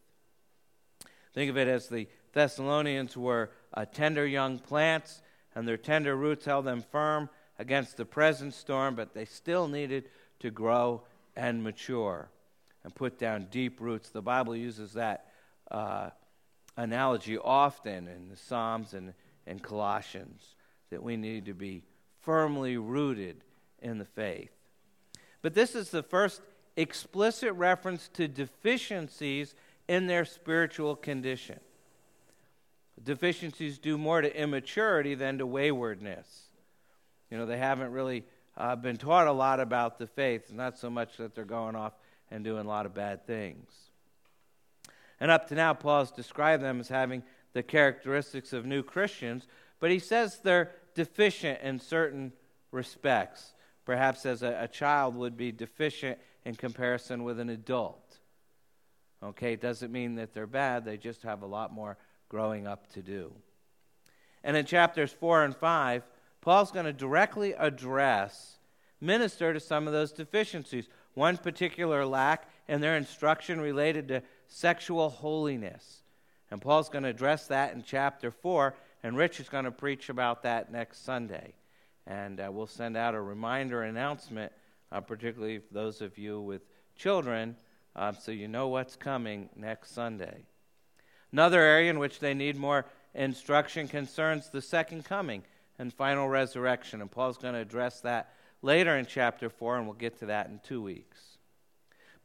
Think 1.34 1.50
of 1.50 1.58
it 1.58 1.68
as 1.68 1.90
the 1.90 2.08
Thessalonians 2.32 3.18
were 3.18 3.52
uh, 3.74 3.86
tender 3.86 4.26
young 4.26 4.58
plants, 4.60 5.22
and 5.54 5.68
their 5.68 5.78
tender 5.78 6.16
roots 6.16 6.46
held 6.46 6.66
them 6.66 6.82
firm 6.82 7.30
against 7.60 7.98
the 7.98 8.06
present 8.06 8.54
storm, 8.54 8.96
but 8.96 9.14
they 9.14 9.26
still 9.26 9.68
needed 9.68 10.10
to 10.40 10.50
grow 10.50 11.04
and 11.36 11.64
mature. 11.64 12.30
and 12.86 12.94
put 12.94 13.18
down 13.18 13.48
deep 13.50 13.82
roots. 13.82 14.10
The 14.10 14.22
Bible 14.22 14.56
uses 14.56 14.94
that 14.94 15.26
uh, 15.72 16.12
analogy 16.78 17.38
often 17.38 18.08
in 18.08 18.30
the 18.30 18.36
Psalms 18.36 18.94
and, 18.94 19.14
and 19.48 19.62
Colossians 19.62 20.56
that 20.90 21.04
we 21.04 21.18
need 21.18 21.46
to 21.46 21.54
be 21.54 21.84
firmly 22.22 22.78
rooted 22.78 23.44
in 23.82 23.98
the 23.98 24.06
faith. 24.06 24.52
But 25.42 25.54
this 25.54 25.76
is 25.76 25.92
the 25.92 26.04
first 26.04 26.42
explicit 26.76 27.54
reference 27.54 28.10
to 28.14 28.28
deficiencies 28.28 29.56
in 29.88 30.08
their 30.08 30.26
spiritual 30.26 30.96
condition. 30.96 31.60
Deficiencies 33.04 33.78
due 33.78 33.98
more 33.98 34.22
to 34.22 34.42
immaturity 34.42 35.16
than 35.16 35.38
to 35.38 35.46
waywardness. 35.46 36.48
You 37.30 37.38
know, 37.38 37.46
they 37.46 37.58
haven't 37.58 37.92
really 37.92 38.24
uh, 38.58 38.76
been 38.76 38.98
taught 38.98 39.28
a 39.28 39.32
lot 39.32 39.60
about 39.60 40.00
the 40.00 40.08
faith, 40.08 40.52
not 40.52 40.78
so 40.78 40.90
much 40.90 41.18
that 41.18 41.36
they're 41.36 41.46
going 41.46 41.76
off 41.76 41.94
and 42.32 42.44
doing 42.44 42.66
a 42.66 42.68
lot 42.68 42.86
of 42.86 42.94
bad 42.94 43.28
things. 43.28 43.72
And 45.20 45.32
up 45.32 45.48
to 45.50 45.56
now, 45.56 45.74
Paul 45.74 46.00
has 46.00 46.12
described 46.12 46.64
them 46.64 46.80
as 46.80 46.90
having 46.90 47.24
the 47.54 47.64
characteristics 47.64 48.54
of 48.54 48.66
new 48.66 48.84
Christians, 48.84 49.48
but 49.80 49.92
he 49.92 50.00
says 50.00 50.40
they're 50.44 50.72
deficient 50.94 51.62
in 51.62 51.80
certain 51.80 52.34
respects. 52.72 53.54
Perhaps 53.86 54.26
as 54.26 54.44
a, 54.44 54.58
a 54.62 54.68
child 54.68 55.16
would 55.16 55.38
be 55.38 55.52
deficient 55.52 56.18
in 56.44 56.56
comparison 56.56 57.24
with 57.24 57.40
an 57.40 57.50
adult. 57.50 58.18
Okay, 59.24 59.54
it 59.54 59.62
doesn't 59.62 59.92
mean 59.92 60.16
that 60.16 60.34
they're 60.34 60.48
bad, 60.48 60.86
they 60.86 60.98
just 60.98 61.24
have 61.24 61.42
a 61.42 61.48
lot 61.48 61.72
more 61.72 61.98
growing 62.30 62.68
up 62.68 62.92
to 62.94 63.02
do. 63.02 63.32
And 64.44 64.56
in 64.56 64.66
chapters 64.66 65.12
4 65.12 65.46
and 65.46 65.56
5, 65.56 66.04
Paul's 66.42 66.72
going 66.72 66.86
to 66.86 66.94
directly 66.94 67.54
address, 67.54 68.58
minister 69.02 69.54
to 69.54 69.60
some 69.60 69.88
of 69.88 69.94
those 69.94 70.12
deficiencies. 70.12 70.88
One 71.16 71.38
particular 71.38 72.06
lack 72.06 72.48
in 72.68 72.82
their 72.82 72.98
instruction 72.98 73.60
related 73.60 74.08
to 74.10 74.22
sexual 74.48 75.10
holiness. 75.10 76.02
And 76.52 76.62
Paul's 76.62 76.90
going 76.90 77.04
to 77.04 77.10
address 77.10 77.48
that 77.48 77.74
in 77.74 77.84
chapter 77.84 78.32
4, 78.32 78.76
and 79.04 79.18
Rich 79.18 79.40
is 79.40 79.50
going 79.50 79.66
to 79.66 79.72
preach 79.72 80.10
about 80.10 80.44
that 80.44 80.72
next 80.72 81.04
Sunday. 81.04 81.54
And 82.08 82.40
uh, 82.40 82.50
we'll 82.52 82.68
send 82.68 82.96
out 82.96 83.16
a 83.16 83.22
reminder 83.22 83.84
announcement, 83.84 84.52
uh, 84.92 85.02
particularly 85.02 85.60
for 85.60 85.74
those 85.74 86.02
of 86.02 86.18
you 86.18 86.40
with 86.40 86.62
children, 86.96 87.56
uh, 87.96 88.12
so 88.14 88.32
you 88.32 88.48
know 88.48 88.68
what's 88.68 88.96
coming 88.96 89.50
next 89.56 89.92
Sunday. 89.92 90.44
Another 91.32 91.62
area 91.62 91.90
in 91.90 92.00
which 92.00 92.20
they 92.20 92.34
need 92.34 92.58
more 92.58 92.86
instruction 93.14 93.88
concerns 93.88 94.50
the 94.50 94.62
second 94.62 95.06
coming 95.06 95.44
and 95.80 95.94
final 95.94 96.28
resurrection. 96.30 97.02
And 97.02 97.12
Paul's 97.12 97.38
going 97.38 97.54
to 97.54 97.60
address 97.60 98.02
that 98.02 98.34
later 98.62 98.96
in 98.96 99.06
chapter 99.06 99.50
4, 99.50 99.78
and 99.78 99.86
we'll 99.86 99.96
get 99.96 100.20
to 100.20 100.28
that 100.28 100.48
in 100.48 100.60
two 100.64 100.82
weeks. 100.82 101.35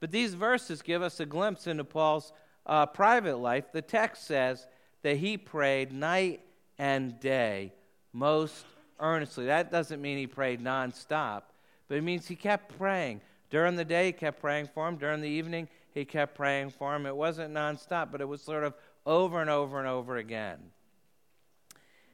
But 0.01 0.11
these 0.11 0.35
verses 0.35 0.83
give 0.83 1.03
us 1.03 1.21
a 1.21 1.27
glimpse 1.27 1.67
into 1.67 1.85
Paul's 1.85 2.33
uh, 2.67 2.87
private 2.87 3.37
life. 3.37 3.67
The 3.73 3.83
text 3.83 4.25
says 4.25 4.67
that 5.03 5.19
he 5.19 5.37
prayed 5.37 5.93
night 5.93 6.41
and 6.79 7.21
day 7.21 7.73
most 8.13 8.65
earnestly. 8.99 9.47
That 9.47 9.71
doesn't 9.71 10.01
mean 10.01 10.19
he 10.19 10.27
prayed 10.27 10.61
nonstop, 10.61 11.43
but 11.89 11.99
it 11.99 12.03
means 12.03 12.27
he 12.27 12.37
kept 12.37 12.77
praying. 12.79 13.21
During 13.51 13.77
the 13.77 13.85
day, 13.85 14.07
he 14.07 14.13
kept 14.13 14.41
praying 14.41 14.69
for 14.73 14.89
him. 14.89 14.97
During 14.97 15.21
the 15.21 15.29
evening, 15.29 15.69
he 15.93 16.05
kept 16.05 16.35
praying 16.35 16.71
for 16.71 16.95
him. 16.95 17.05
It 17.05 17.17
wasn't 17.17 17.53
nonstop, 17.53 18.13
but 18.13 18.21
it 18.21 18.29
was 18.29 18.41
sort 18.41 18.65
of 18.65 18.75
over 19.05 19.41
and 19.41 19.51
over 19.51 19.79
and 19.79 19.89
over 19.89 20.17
again. 20.17 20.59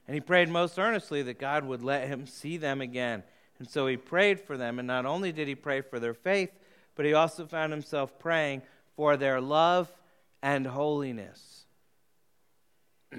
And 0.07 0.15
he 0.15 0.21
prayed 0.21 0.49
most 0.49 0.79
earnestly 0.79 1.23
that 1.23 1.39
God 1.39 1.65
would 1.65 1.83
let 1.83 2.09
him 2.09 2.27
see 2.27 2.57
them 2.57 2.81
again. 2.81 3.23
And 3.59 3.69
so 3.69 3.87
he 3.87 3.97
prayed 3.97 4.41
for 4.41 4.57
them. 4.57 4.79
And 4.79 4.87
not 4.87 5.05
only 5.05 5.33
did 5.33 5.49
he 5.49 5.55
pray 5.55 5.81
for 5.81 5.99
their 5.99 6.15
faith, 6.15 6.51
but 6.97 7.05
he 7.05 7.15
also 7.15 7.47
found 7.47 7.73
himself 7.73 8.19
praying 8.19 8.63
for 8.97 9.17
their 9.17 9.41
love 9.41 9.93
and 10.43 10.67
holiness. 10.67 11.65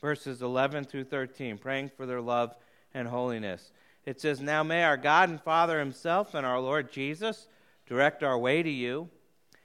Verses 0.00 0.42
11 0.42 0.84
through 0.84 1.04
13, 1.04 1.58
praying 1.58 1.90
for 1.96 2.06
their 2.06 2.20
love 2.20 2.56
and 2.94 3.06
holiness. 3.06 3.70
It 4.06 4.20
says, 4.20 4.40
Now 4.40 4.62
may 4.62 4.82
our 4.82 4.96
God 4.96 5.28
and 5.28 5.40
Father 5.40 5.78
Himself 5.78 6.34
and 6.34 6.46
our 6.46 6.58
Lord 6.58 6.90
Jesus 6.90 7.46
direct 7.86 8.22
our 8.22 8.38
way 8.38 8.62
to 8.62 8.70
you. 8.70 9.10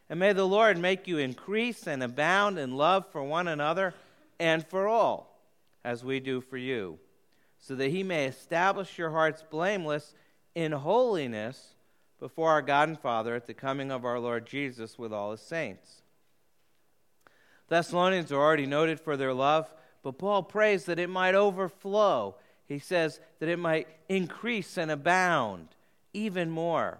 And 0.10 0.20
may 0.20 0.34
the 0.34 0.46
Lord 0.46 0.78
make 0.78 1.08
you 1.08 1.18
increase 1.18 1.88
and 1.88 2.04
abound 2.04 2.60
in 2.60 2.76
love 2.76 3.08
for 3.12 3.24
one 3.24 3.48
another 3.48 3.94
and 4.40 4.66
for 4.68 4.88
all, 4.88 5.40
as 5.84 6.04
we 6.04 6.20
do 6.20 6.42
for 6.42 6.58
you, 6.58 7.00
so 7.58 7.76
that 7.76 7.90
He 7.90 8.04
may 8.04 8.26
establish 8.26 8.98
your 8.98 9.12
hearts 9.12 9.44
blameless 9.50 10.14
in 10.54 10.74
holiness 10.74 11.75
before 12.20 12.52
our 12.52 12.62
God 12.62 12.90
and 12.90 13.00
Father 13.00 13.36
at 13.36 13.48
the 13.48 13.54
coming 13.54 13.92
of 13.92 14.06
our 14.06 14.20
Lord 14.20 14.46
Jesus 14.46 14.98
with 14.98 15.14
all 15.14 15.32
His 15.32 15.42
saints. 15.42 16.02
Thessalonians 17.68 18.32
are 18.32 18.42
already 18.42 18.66
noted 18.66 19.00
for 19.00 19.18
their 19.18 19.34
love, 19.34 19.74
but 20.04 20.18
Paul 20.18 20.44
prays 20.44 20.86
that 20.86 21.00
it 21.00 21.10
might 21.10 21.36
overflow 21.36 22.36
he 22.66 22.80
says 22.80 23.20
that 23.40 23.50
it 23.50 23.60
might 23.60 23.88
increase 24.10 24.78
and 24.78 24.90
abound 24.90 25.68
even 26.14 26.50
more. 26.50 27.00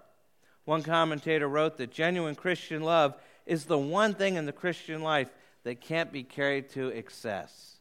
One 0.64 0.84
commentator 0.84 1.48
wrote 1.48 1.78
that 1.78 1.92
genuine 1.92 2.36
Christian 2.36 2.82
love 2.82 3.16
is 3.46 3.66
the 3.66 3.78
one 3.78 4.14
thing 4.14 4.36
in 4.36 4.46
the 4.46 4.52
Christian 4.52 5.02
life 5.02 5.30
that 5.64 5.82
can't 5.82 6.12
be 6.12 6.24
carried 6.24 6.70
to 6.72 6.90
excess. 6.90 7.78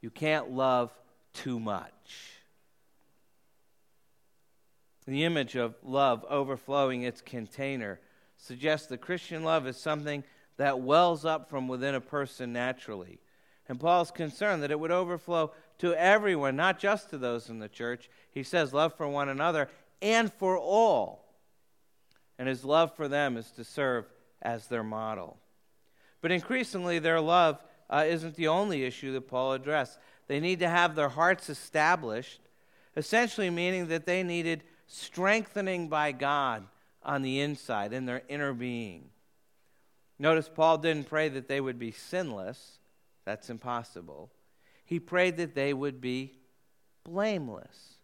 You 0.00 0.10
can't 0.10 0.50
love 0.50 0.92
too 1.32 1.60
much. 1.60 2.35
The 5.06 5.24
image 5.24 5.54
of 5.54 5.76
love 5.82 6.24
overflowing 6.28 7.02
its 7.02 7.20
container 7.20 8.00
suggests 8.36 8.88
that 8.88 9.00
Christian 9.00 9.44
love 9.44 9.66
is 9.66 9.76
something 9.76 10.24
that 10.56 10.80
wells 10.80 11.24
up 11.24 11.48
from 11.48 11.68
within 11.68 11.94
a 11.94 12.00
person 12.00 12.52
naturally. 12.52 13.20
And 13.68 13.80
Paul's 13.80 14.10
concerned 14.10 14.62
that 14.62 14.70
it 14.70 14.80
would 14.80 14.90
overflow 14.90 15.52
to 15.78 15.94
everyone, 15.94 16.56
not 16.56 16.78
just 16.78 17.10
to 17.10 17.18
those 17.18 17.48
in 17.48 17.58
the 17.58 17.68
church. 17.68 18.08
He 18.30 18.42
says 18.42 18.72
love 18.72 18.94
for 18.94 19.08
one 19.08 19.28
another 19.28 19.68
and 20.00 20.32
for 20.32 20.56
all. 20.56 21.24
And 22.38 22.48
his 22.48 22.64
love 22.64 22.94
for 22.94 23.08
them 23.08 23.36
is 23.36 23.50
to 23.52 23.64
serve 23.64 24.06
as 24.42 24.66
their 24.66 24.84
model. 24.84 25.38
But 26.20 26.32
increasingly, 26.32 26.98
their 26.98 27.20
love 27.20 27.62
uh, 27.88 28.04
isn't 28.06 28.34
the 28.34 28.48
only 28.48 28.84
issue 28.84 29.12
that 29.12 29.28
Paul 29.28 29.52
addressed. 29.52 29.98
They 30.26 30.40
need 30.40 30.60
to 30.60 30.68
have 30.68 30.94
their 30.94 31.08
hearts 31.08 31.48
established, 31.48 32.40
essentially 32.96 33.50
meaning 33.50 33.88
that 33.88 34.06
they 34.06 34.22
needed 34.22 34.64
strengthening 34.86 35.88
by 35.88 36.12
God 36.12 36.66
on 37.02 37.22
the 37.22 37.40
inside, 37.40 37.92
in 37.92 38.06
their 38.06 38.22
inner 38.28 38.52
being. 38.52 39.10
Notice 40.18 40.50
Paul 40.52 40.78
didn't 40.78 41.08
pray 41.08 41.28
that 41.28 41.48
they 41.48 41.60
would 41.60 41.78
be 41.78 41.92
sinless. 41.92 42.78
That's 43.24 43.50
impossible 43.50 44.30
he 44.86 45.00
prayed 45.00 45.36
that 45.36 45.54
they 45.54 45.74
would 45.74 46.00
be 46.00 46.32
blameless. 47.04 47.96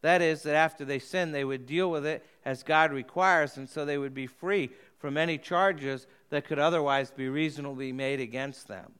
That 0.00 0.22
is, 0.22 0.44
that 0.44 0.54
after 0.54 0.84
they 0.84 0.98
sinned, 0.98 1.34
they 1.34 1.44
would 1.44 1.66
deal 1.66 1.90
with 1.90 2.06
it 2.06 2.24
as 2.44 2.62
God 2.62 2.92
requires, 2.92 3.56
and 3.56 3.68
so 3.68 3.84
they 3.84 3.98
would 3.98 4.14
be 4.14 4.26
free 4.26 4.70
from 4.98 5.16
any 5.16 5.36
charges 5.36 6.06
that 6.30 6.46
could 6.46 6.58
otherwise 6.58 7.10
be 7.10 7.28
reasonably 7.28 7.92
made 7.92 8.20
against 8.20 8.68
them. 8.68 8.92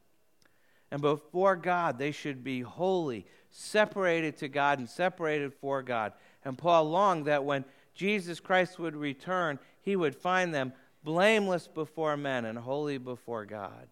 And 0.91 1.01
before 1.01 1.57
God, 1.57 1.99
they 1.99 2.11
should 2.11 2.45
be 2.45 2.61
holy, 2.61 3.27
separated 3.51 4.37
to 4.39 4.49
God 4.49 4.79
and 4.79 4.89
separated 4.89 5.55
for 5.55 5.83
God. 5.83 6.13
And 6.45 6.59
Paul 6.59 6.91
longed 6.91 7.27
that 7.27 7.45
when 7.45 7.65
Jesus 7.95 8.41
Christ 8.41 8.79
would 8.79 8.97
return, 8.97 9.59
he 9.83 9.97
would 9.97 10.15
find 10.15 10.55
them 10.55 10.73
blameless 11.05 11.69
before 11.69 12.17
men 12.17 12.45
and 12.45 12.59
holy 12.59 12.99
before 12.99 13.45
God. 13.45 13.89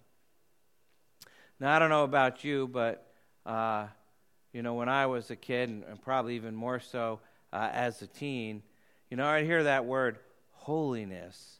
Now, 1.58 1.76
I 1.76 1.78
don't 1.78 1.90
know 1.90 2.04
about 2.04 2.44
you, 2.44 2.68
but 2.68 3.06
uh, 3.44 3.86
you 4.52 4.62
know, 4.62 4.74
when 4.74 4.88
I 4.88 5.06
was 5.06 5.30
a 5.30 5.36
kid, 5.36 5.68
and, 5.68 5.84
and 5.84 6.00
probably 6.00 6.36
even 6.36 6.54
more 6.54 6.80
so 6.80 7.20
uh, 7.52 7.68
as 7.72 8.00
a 8.02 8.06
teen, 8.06 8.62
you 9.10 9.16
know, 9.16 9.26
I'd 9.26 9.44
hear 9.44 9.64
that 9.64 9.84
word 9.84 10.18
holiness. 10.52 11.58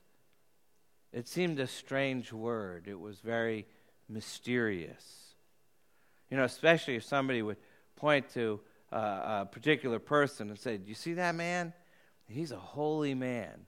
It 1.13 1.29
seemed 1.29 1.59
a 1.59 1.67
strange 1.67 2.33
word. 2.33 2.87
It 2.87 2.99
was 2.99 3.19
very 3.19 3.67
mysterious. 4.09 5.35
You 6.31 6.37
know, 6.37 6.45
especially 6.45 6.97
if 6.97 7.05
somebody 7.05 7.43
would 7.43 7.57
point 7.97 8.33
to 8.35 8.61
a 8.93 9.49
particular 9.51 9.99
person 9.99 10.51
and 10.51 10.59
say, 10.59 10.77
Do 10.77 10.89
you 10.89 10.95
see 10.95 11.15
that 11.15 11.35
man? 11.35 11.73
He's 12.29 12.53
a 12.53 12.59
holy 12.59 13.15
man. 13.15 13.67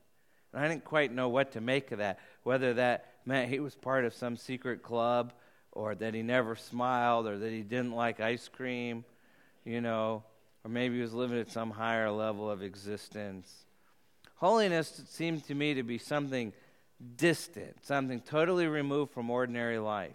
And 0.52 0.64
I 0.64 0.68
didn't 0.68 0.84
quite 0.84 1.12
know 1.12 1.28
what 1.28 1.52
to 1.52 1.60
make 1.60 1.92
of 1.92 1.98
that, 1.98 2.18
whether 2.42 2.74
that 2.74 3.12
meant 3.24 3.50
he 3.50 3.60
was 3.60 3.74
part 3.74 4.04
of 4.04 4.14
some 4.14 4.36
secret 4.36 4.82
club 4.82 5.32
or 5.72 5.94
that 5.94 6.12
he 6.12 6.22
never 6.22 6.54
smiled, 6.54 7.26
or 7.26 7.38
that 7.38 7.50
he 7.50 7.62
didn't 7.62 7.92
like 7.92 8.20
ice 8.20 8.46
cream, 8.46 9.04
you 9.64 9.80
know, 9.80 10.22
or 10.64 10.70
maybe 10.70 10.96
he 10.96 11.00
was 11.00 11.14
living 11.14 11.40
at 11.40 11.50
some 11.50 11.70
higher 11.70 12.10
level 12.10 12.50
of 12.50 12.62
existence. 12.62 13.64
Holiness 14.36 15.02
seemed 15.08 15.46
to 15.46 15.54
me 15.54 15.72
to 15.74 15.82
be 15.82 15.96
something 15.96 16.52
distant, 17.16 17.84
something 17.84 18.20
totally 18.20 18.66
removed 18.66 19.12
from 19.12 19.30
ordinary 19.30 19.78
life. 19.78 20.14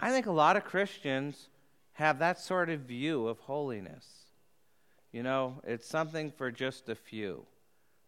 I 0.00 0.10
think 0.10 0.26
a 0.26 0.32
lot 0.32 0.56
of 0.56 0.64
Christians 0.64 1.48
have 1.94 2.18
that 2.20 2.38
sort 2.38 2.70
of 2.70 2.80
view 2.80 3.28
of 3.28 3.38
holiness. 3.40 4.06
You 5.12 5.22
know, 5.22 5.60
it's 5.64 5.86
something 5.86 6.30
for 6.30 6.50
just 6.50 6.88
a 6.88 6.94
few, 6.94 7.46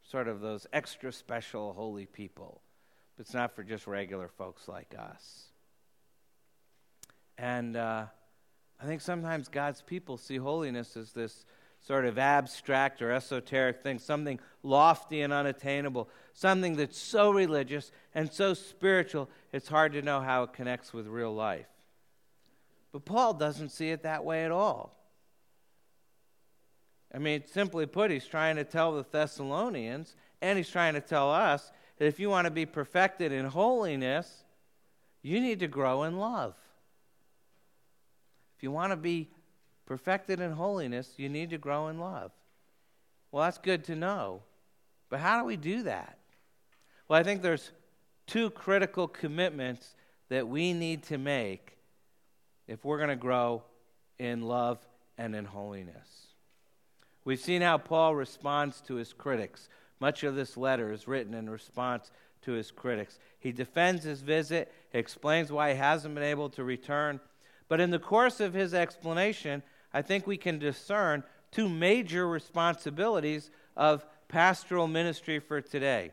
sort 0.08 0.28
of 0.28 0.40
those 0.40 0.66
extra 0.72 1.12
special 1.12 1.72
holy 1.72 2.06
people. 2.06 2.60
But 3.16 3.26
it's 3.26 3.34
not 3.34 3.54
for 3.54 3.64
just 3.64 3.86
regular 3.86 4.28
folks 4.28 4.68
like 4.68 4.94
us. 4.98 5.48
And 7.36 7.76
uh, 7.76 8.06
I 8.80 8.86
think 8.86 9.00
sometimes 9.00 9.48
God's 9.48 9.82
people 9.82 10.16
see 10.16 10.36
holiness 10.36 10.96
as 10.96 11.12
this 11.12 11.44
sort 11.80 12.04
of 12.04 12.16
abstract 12.18 13.02
or 13.02 13.10
esoteric 13.10 13.82
thing, 13.82 13.98
something 13.98 14.38
lofty 14.62 15.22
and 15.22 15.32
unattainable, 15.32 16.08
something 16.32 16.76
that's 16.76 16.98
so 16.98 17.30
religious 17.30 17.90
and 18.14 18.32
so 18.32 18.54
spiritual, 18.54 19.28
it's 19.52 19.68
hard 19.68 19.92
to 19.94 20.02
know 20.02 20.20
how 20.20 20.44
it 20.44 20.52
connects 20.52 20.92
with 20.92 21.06
real 21.08 21.34
life. 21.34 21.66
But 22.92 23.04
Paul 23.06 23.34
doesn't 23.34 23.70
see 23.70 23.90
it 23.90 24.02
that 24.02 24.24
way 24.24 24.44
at 24.44 24.50
all. 24.50 24.96
I 27.14 27.18
mean, 27.18 27.42
simply 27.46 27.86
put, 27.86 28.10
he's 28.10 28.26
trying 28.26 28.56
to 28.56 28.64
tell 28.64 28.92
the 28.92 29.04
Thessalonians 29.10 30.14
and 30.40 30.56
he's 30.56 30.70
trying 30.70 30.94
to 30.94 31.00
tell 31.00 31.30
us 31.30 31.72
that 31.98 32.06
if 32.06 32.18
you 32.18 32.30
want 32.30 32.46
to 32.46 32.50
be 32.50 32.66
perfected 32.66 33.32
in 33.32 33.46
holiness, 33.46 34.44
you 35.22 35.40
need 35.40 35.60
to 35.60 35.68
grow 35.68 36.04
in 36.04 36.18
love. 36.18 36.54
If 38.56 38.62
you 38.62 38.70
want 38.70 38.92
to 38.92 38.96
be 38.96 39.28
perfected 39.86 40.40
in 40.40 40.52
holiness, 40.52 41.14
you 41.16 41.28
need 41.28 41.50
to 41.50 41.58
grow 41.58 41.88
in 41.88 41.98
love. 41.98 42.32
Well, 43.30 43.44
that's 43.44 43.58
good 43.58 43.84
to 43.84 43.96
know. 43.96 44.42
But 45.10 45.20
how 45.20 45.38
do 45.38 45.44
we 45.44 45.56
do 45.56 45.82
that? 45.84 46.18
Well, 47.08 47.20
I 47.20 47.22
think 47.22 47.42
there's 47.42 47.72
two 48.26 48.50
critical 48.50 49.06
commitments 49.06 49.94
that 50.28 50.48
we 50.48 50.72
need 50.72 51.02
to 51.04 51.18
make 51.18 51.76
if 52.72 52.84
we're 52.86 52.96
going 52.96 53.10
to 53.10 53.16
grow 53.16 53.62
in 54.18 54.42
love 54.42 54.78
and 55.18 55.36
in 55.36 55.44
holiness. 55.44 56.28
We've 57.24 57.38
seen 57.38 57.60
how 57.60 57.78
Paul 57.78 58.14
responds 58.14 58.80
to 58.82 58.94
his 58.94 59.12
critics. 59.12 59.68
Much 60.00 60.24
of 60.24 60.34
this 60.34 60.56
letter 60.56 60.90
is 60.90 61.06
written 61.06 61.34
in 61.34 61.50
response 61.50 62.10
to 62.42 62.52
his 62.52 62.70
critics. 62.70 63.18
He 63.38 63.52
defends 63.52 64.04
his 64.04 64.22
visit, 64.22 64.72
he 64.90 64.98
explains 64.98 65.52
why 65.52 65.72
he 65.72 65.76
hasn't 65.76 66.14
been 66.14 66.24
able 66.24 66.48
to 66.50 66.64
return. 66.64 67.20
But 67.68 67.80
in 67.80 67.90
the 67.90 67.98
course 67.98 68.40
of 68.40 68.54
his 68.54 68.74
explanation, 68.74 69.62
I 69.92 70.02
think 70.02 70.26
we 70.26 70.38
can 70.38 70.58
discern 70.58 71.24
two 71.52 71.68
major 71.68 72.26
responsibilities 72.26 73.50
of 73.76 74.04
pastoral 74.28 74.88
ministry 74.88 75.38
for 75.38 75.60
today. 75.60 76.10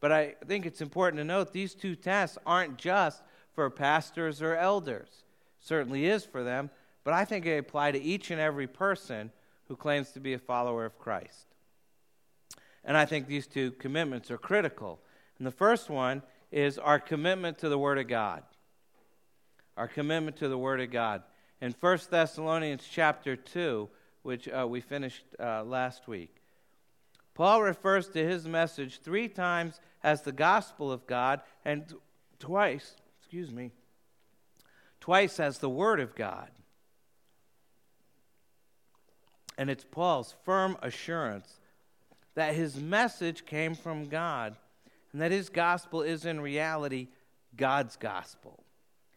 But 0.00 0.12
I 0.12 0.36
think 0.46 0.66
it's 0.66 0.80
important 0.80 1.18
to 1.18 1.24
note 1.24 1.52
these 1.52 1.74
two 1.74 1.96
tasks 1.96 2.38
aren't 2.46 2.78
just 2.78 3.22
for 3.54 3.68
pastors 3.70 4.40
or 4.40 4.54
elders. 4.54 5.24
Certainly 5.66 6.06
is 6.06 6.24
for 6.24 6.44
them, 6.44 6.70
but 7.02 7.12
I 7.12 7.24
think 7.24 7.44
they 7.44 7.58
apply 7.58 7.90
to 7.90 8.00
each 8.00 8.30
and 8.30 8.40
every 8.40 8.66
person 8.66 9.32
who 9.68 9.74
claims 9.74 10.12
to 10.12 10.20
be 10.20 10.32
a 10.32 10.38
follower 10.38 10.84
of 10.84 10.98
Christ. 10.98 11.46
And 12.84 12.96
I 12.96 13.04
think 13.04 13.26
these 13.26 13.48
two 13.48 13.72
commitments 13.72 14.30
are 14.30 14.38
critical. 14.38 15.00
And 15.38 15.46
the 15.46 15.52
first 15.52 15.90
one 15.90 16.22
is 16.52 16.78
our 16.78 17.00
commitment 17.00 17.58
to 17.58 17.68
the 17.68 17.78
Word 17.78 17.98
of 17.98 18.06
God. 18.06 18.44
Our 19.76 19.88
commitment 19.88 20.36
to 20.36 20.48
the 20.48 20.56
Word 20.56 20.80
of 20.80 20.92
God. 20.92 21.22
In 21.60 21.74
1 21.78 21.98
Thessalonians 22.10 22.86
chapter 22.88 23.34
2, 23.34 23.88
which 24.22 24.48
uh, 24.48 24.66
we 24.68 24.80
finished 24.80 25.24
uh, 25.40 25.64
last 25.64 26.06
week, 26.06 26.36
Paul 27.34 27.62
refers 27.62 28.08
to 28.10 28.24
his 28.24 28.46
message 28.46 29.00
three 29.00 29.28
times 29.28 29.80
as 30.04 30.22
the 30.22 30.32
gospel 30.32 30.92
of 30.92 31.06
God 31.06 31.40
and 31.64 31.92
twice, 32.38 32.94
excuse 33.20 33.50
me, 33.50 33.72
twice 35.00 35.40
as 35.40 35.58
the 35.58 35.68
word 35.68 36.00
of 36.00 36.14
God. 36.14 36.50
And 39.58 39.70
it's 39.70 39.84
Paul's 39.84 40.34
firm 40.44 40.76
assurance 40.82 41.60
that 42.34 42.54
his 42.54 42.76
message 42.76 43.46
came 43.46 43.74
from 43.74 44.08
God 44.08 44.56
and 45.12 45.22
that 45.22 45.32
his 45.32 45.48
gospel 45.48 46.02
is 46.02 46.26
in 46.26 46.40
reality 46.40 47.08
God's 47.56 47.96
gospel. 47.96 48.62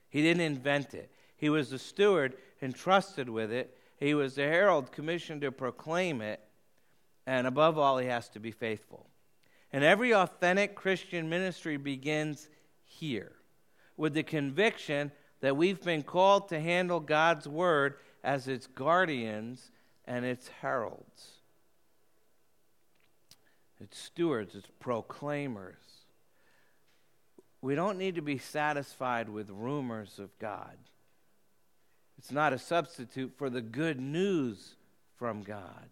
He 0.09 0.21
didn't 0.21 0.41
invent 0.41 0.93
it, 0.93 1.11
he 1.35 1.49
was 1.49 1.69
the 1.69 1.79
steward 1.79 2.35
entrusted 2.61 3.29
with 3.29 3.51
it, 3.51 3.77
he 3.97 4.13
was 4.13 4.35
the 4.35 4.43
herald 4.43 4.91
commissioned 4.91 5.41
to 5.41 5.51
proclaim 5.51 6.21
it, 6.21 6.39
and 7.27 7.45
above 7.45 7.77
all, 7.77 7.97
he 7.97 8.07
has 8.07 8.29
to 8.29 8.39
be 8.39 8.51
faithful. 8.51 9.07
And 9.71 9.83
every 9.83 10.13
authentic 10.13 10.73
Christian 10.73 11.29
ministry 11.29 11.77
begins 11.77 12.49
here 12.83 13.33
with 13.97 14.13
the 14.13 14.23
conviction 14.23 15.11
that 15.41 15.57
we've 15.57 15.81
been 15.81 16.03
called 16.03 16.49
to 16.49 16.59
handle 16.59 16.99
God's 16.99 17.47
word 17.47 17.95
as 18.23 18.47
its 18.47 18.67
guardians 18.67 19.71
and 20.05 20.25
its 20.25 20.49
heralds, 20.61 21.31
its 23.79 23.97
stewards, 23.97 24.55
its 24.55 24.67
proclaimers. 24.79 25.75
We 27.61 27.75
don't 27.75 27.97
need 27.97 28.15
to 28.15 28.21
be 28.21 28.37
satisfied 28.37 29.29
with 29.29 29.49
rumors 29.49 30.19
of 30.19 30.37
God. 30.39 30.77
It's 32.17 32.31
not 32.31 32.53
a 32.53 32.59
substitute 32.59 33.33
for 33.37 33.49
the 33.49 33.61
good 33.61 33.99
news 33.99 34.75
from 35.17 35.41
God. 35.41 35.89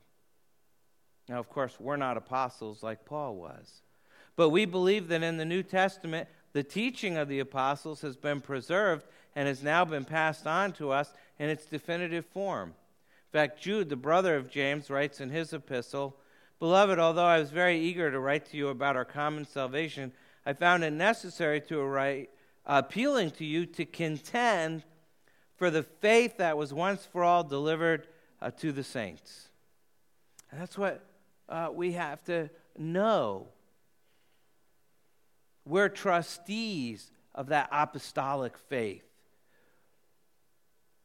Now, 1.30 1.40
of 1.40 1.50
course, 1.50 1.78
we're 1.80 1.98
not 1.98 2.18
apostles 2.18 2.84
like 2.84 3.06
Paul 3.06 3.36
was. 3.36 3.82
But 4.36 4.50
we 4.50 4.66
believe 4.66 5.08
that 5.10 5.24
in 5.24 5.38
the 5.38 5.46
New 5.46 5.64
Testament, 5.64 6.30
the 6.54 6.64
teaching 6.64 7.18
of 7.18 7.28
the 7.28 7.40
apostles 7.40 8.02
has 8.02 8.16
been 8.16 8.42
preserved 8.42 9.06
and 9.36 9.48
has 9.48 9.62
now 9.62 9.86
been 9.86 10.06
passed 10.06 10.48
on 10.48 10.72
to 10.74 10.92
us 10.92 11.14
in 11.38 11.50
its 11.50 11.66
definitive 11.66 12.26
form. 12.26 12.70
In 12.70 13.40
fact, 13.40 13.62
Jude, 13.62 13.90
the 13.90 13.96
brother 13.96 14.36
of 14.36 14.50
James, 14.50 14.90
writes 14.90 15.20
in 15.20 15.30
his 15.30 15.54
epistle 15.54 16.18
Beloved, 16.60 16.98
although 16.98 17.26
I 17.26 17.38
was 17.38 17.52
very 17.52 17.80
eager 17.80 18.10
to 18.10 18.20
write 18.20 18.48
to 18.48 18.58
you 18.58 18.70
about 18.70 18.96
our 18.96 19.06
common 19.06 19.46
salvation, 19.46 20.12
I 20.44 20.54
found 20.54 20.84
it 20.84 20.92
necessary 20.92 21.62
to 21.62 21.80
write, 21.82 22.32
appealing 22.66 23.32
to 23.32 23.46
you 23.46 23.66
to 23.68 23.86
contend 23.86 24.84
for 25.56 25.70
the 25.70 25.84
faith 25.84 26.38
that 26.38 26.58
was 26.58 26.74
once 26.74 27.06
for 27.06 27.24
all 27.24 27.44
delivered 27.44 28.08
uh, 28.42 28.50
to 28.52 28.72
the 28.72 28.84
saints. 28.84 29.50
And 30.50 30.60
that's 30.60 30.78
what 30.78 31.04
uh, 31.50 31.70
we 31.72 31.92
have 31.94 32.24
to 32.26 32.50
know. 32.78 33.48
We're 35.67 35.89
trustees 35.89 37.12
of 37.36 37.47
that 37.47 37.69
apostolic 37.71 38.58
faith, 38.58 39.03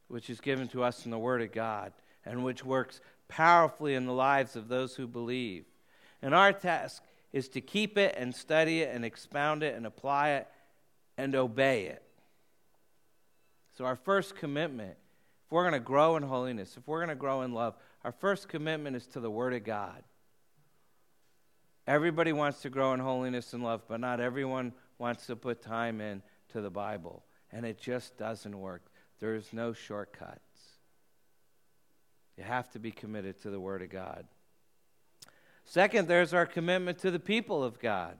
which 0.07 0.29
is 0.29 0.39
given 0.39 0.67
to 0.69 0.83
us 0.83 1.05
in 1.05 1.11
the 1.11 1.19
Word 1.19 1.41
of 1.41 1.51
God 1.51 1.91
and 2.25 2.43
which 2.43 2.63
works 2.63 3.01
powerfully 3.27 3.95
in 3.95 4.05
the 4.05 4.13
lives 4.13 4.55
of 4.55 4.67
those 4.67 4.95
who 4.95 5.07
believe. 5.07 5.65
And 6.21 6.33
our 6.33 6.53
task 6.53 7.03
is 7.33 7.49
to 7.49 7.61
keep 7.61 7.97
it 7.97 8.15
and 8.17 8.33
study 8.33 8.81
it 8.81 8.95
and 8.95 9.03
expound 9.03 9.63
it 9.63 9.75
and 9.75 9.85
apply 9.85 10.29
it 10.29 10.47
and 11.17 11.35
obey 11.35 11.87
it. 11.87 12.03
So, 13.77 13.85
our 13.85 13.95
first 13.95 14.35
commitment, 14.35 14.95
if 15.45 15.51
we're 15.51 15.63
going 15.63 15.73
to 15.73 15.79
grow 15.79 16.15
in 16.15 16.23
holiness, 16.23 16.77
if 16.77 16.87
we're 16.87 16.99
going 16.99 17.09
to 17.09 17.15
grow 17.15 17.41
in 17.41 17.53
love, 17.53 17.75
our 18.03 18.11
first 18.11 18.47
commitment 18.47 18.95
is 18.95 19.07
to 19.07 19.19
the 19.19 19.31
Word 19.31 19.53
of 19.53 19.63
God. 19.63 20.03
Everybody 21.85 22.31
wants 22.31 22.61
to 22.61 22.69
grow 22.69 22.93
in 22.93 22.99
holiness 22.99 23.53
and 23.53 23.63
love, 23.63 23.81
but 23.87 23.99
not 23.99 24.19
everyone 24.19 24.73
wants 24.97 25.25
to 25.27 25.35
put 25.35 25.61
time 25.61 25.99
in 25.99 26.21
to 26.53 26.61
the 26.61 26.69
Bible. 26.69 27.23
And 27.51 27.65
it 27.65 27.79
just 27.79 28.17
doesn't 28.17 28.57
work. 28.57 28.83
There's 29.19 29.51
no 29.51 29.73
shortcuts. 29.73 30.39
You 32.37 32.43
have 32.43 32.71
to 32.71 32.79
be 32.79 32.91
committed 32.91 33.41
to 33.41 33.49
the 33.49 33.59
Word 33.59 33.81
of 33.81 33.89
God. 33.89 34.25
Second, 35.65 36.07
there's 36.07 36.33
our 36.33 36.45
commitment 36.45 36.99
to 36.99 37.11
the 37.11 37.19
people 37.19 37.63
of 37.63 37.79
God. 37.79 38.17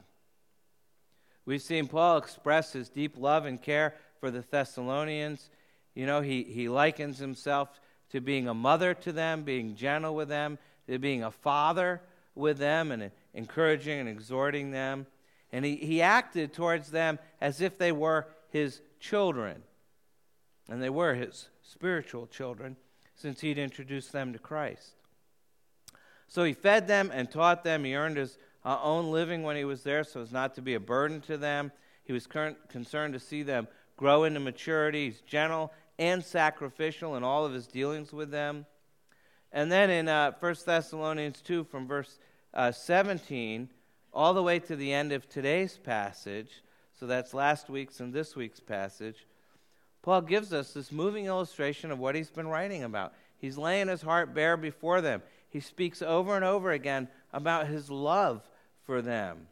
We've 1.46 1.62
seen 1.62 1.88
Paul 1.88 2.18
express 2.18 2.74
his 2.74 2.90
deep 2.90 3.18
love 3.18 3.46
and 3.46 3.62
care 3.62 3.96
for 4.20 4.32
the 4.32 4.42
Thessalonians. 4.42 5.50
You 5.94 6.06
know, 6.06 6.22
he, 6.22 6.44
he 6.44 6.70
likens 6.70 7.18
himself 7.18 7.70
to 8.12 8.22
being 8.22 8.48
a 8.48 8.54
mother 8.54 8.94
to 8.94 9.12
them, 9.12 9.44
being 9.44 9.76
gentle 9.76 10.16
with 10.16 10.30
them, 10.30 10.58
to 10.88 11.00
being 11.00 11.24
a 11.24 11.32
father 11.32 12.02
with 12.36 12.58
them, 12.58 12.92
and 12.92 13.12
encouraging 13.34 14.00
and 14.00 14.10
exhorting 14.10 14.72
them. 14.72 15.08
And 15.52 15.64
he, 15.64 15.76
he 15.76 16.02
acted 16.02 16.54
towards 16.54 16.92
them 16.92 17.20
as 17.40 17.62
if 17.62 17.78
they 17.78 17.92
were 17.92 18.28
his 18.50 18.82
children. 19.00 19.64
And 20.70 20.82
they 20.82 20.90
were 20.90 21.14
his 21.14 21.50
spiritual 21.62 22.28
children 22.28 22.78
since 23.16 23.42
he'd 23.42 23.58
introduced 23.58 24.12
them 24.12 24.34
to 24.34 24.40
Christ. 24.40 24.96
So 26.28 26.44
he 26.44 26.54
fed 26.54 26.88
them 26.88 27.12
and 27.14 27.30
taught 27.30 27.64
them. 27.64 27.84
He 27.84 27.96
earned 27.96 28.18
his 28.18 28.38
uh, 28.66 28.80
own 28.82 29.12
living 29.12 29.44
when 29.44 29.56
he 29.56 29.66
was 29.66 29.84
there 29.84 30.04
so 30.04 30.22
as 30.22 30.32
not 30.32 30.56
to 30.56 30.62
be 30.62 30.74
a 30.74 30.80
burden 30.80 31.22
to 31.22 31.38
them. 31.38 31.72
He 32.04 32.14
was 32.14 32.28
concerned 32.28 33.14
to 33.14 33.20
see 33.20 33.44
them 33.44 33.68
grow 33.98 34.24
into 34.24 34.40
maturity. 34.40 35.06
He's 35.06 35.22
gentle 35.22 35.72
and 36.00 36.24
sacrificial 36.24 37.16
in 37.16 37.24
all 37.24 37.46
of 37.46 37.54
his 37.54 37.68
dealings 37.68 38.12
with 38.12 38.32
them. 38.32 38.66
And 39.52 39.72
then 39.72 39.90
in 39.90 40.10
uh, 40.10 40.32
1 40.40 40.56
Thessalonians 40.66 41.42
2, 41.42 41.66
from 41.66 41.88
verse 41.88 42.18
uh, 42.54 42.72
17 42.72 43.70
all 44.14 44.34
the 44.34 44.44
way 44.44 44.60
to 44.60 44.76
the 44.76 44.94
end 44.94 45.12
of 45.12 45.28
today's 45.28 45.78
passage, 45.78 46.64
so 47.00 47.08
that's 47.08 47.34
last 47.34 47.70
week's 47.70 48.00
and 48.00 48.14
this 48.14 48.36
week's 48.36 48.60
passage, 48.60 49.26
Paul 50.04 50.22
gives 50.22 50.54
us 50.54 50.74
this 50.74 50.92
moving 50.92 51.26
illustration 51.26 51.90
of 51.90 52.00
what 52.00 52.16
he's 52.16 52.30
been 52.30 52.48
writing 52.48 52.84
about. 52.84 53.14
He's 53.38 53.58
laying 53.58 53.88
his 53.88 54.02
heart 54.02 54.34
bare 54.34 54.58
before 54.58 55.02
them. 55.02 55.24
He 55.50 55.60
speaks 55.60 56.02
over 56.02 56.36
and 56.36 56.46
over 56.46 56.72
again 56.72 57.08
about 57.32 57.68
his 57.68 57.90
love 57.90 58.48
for 58.86 59.02
them. 59.02 59.48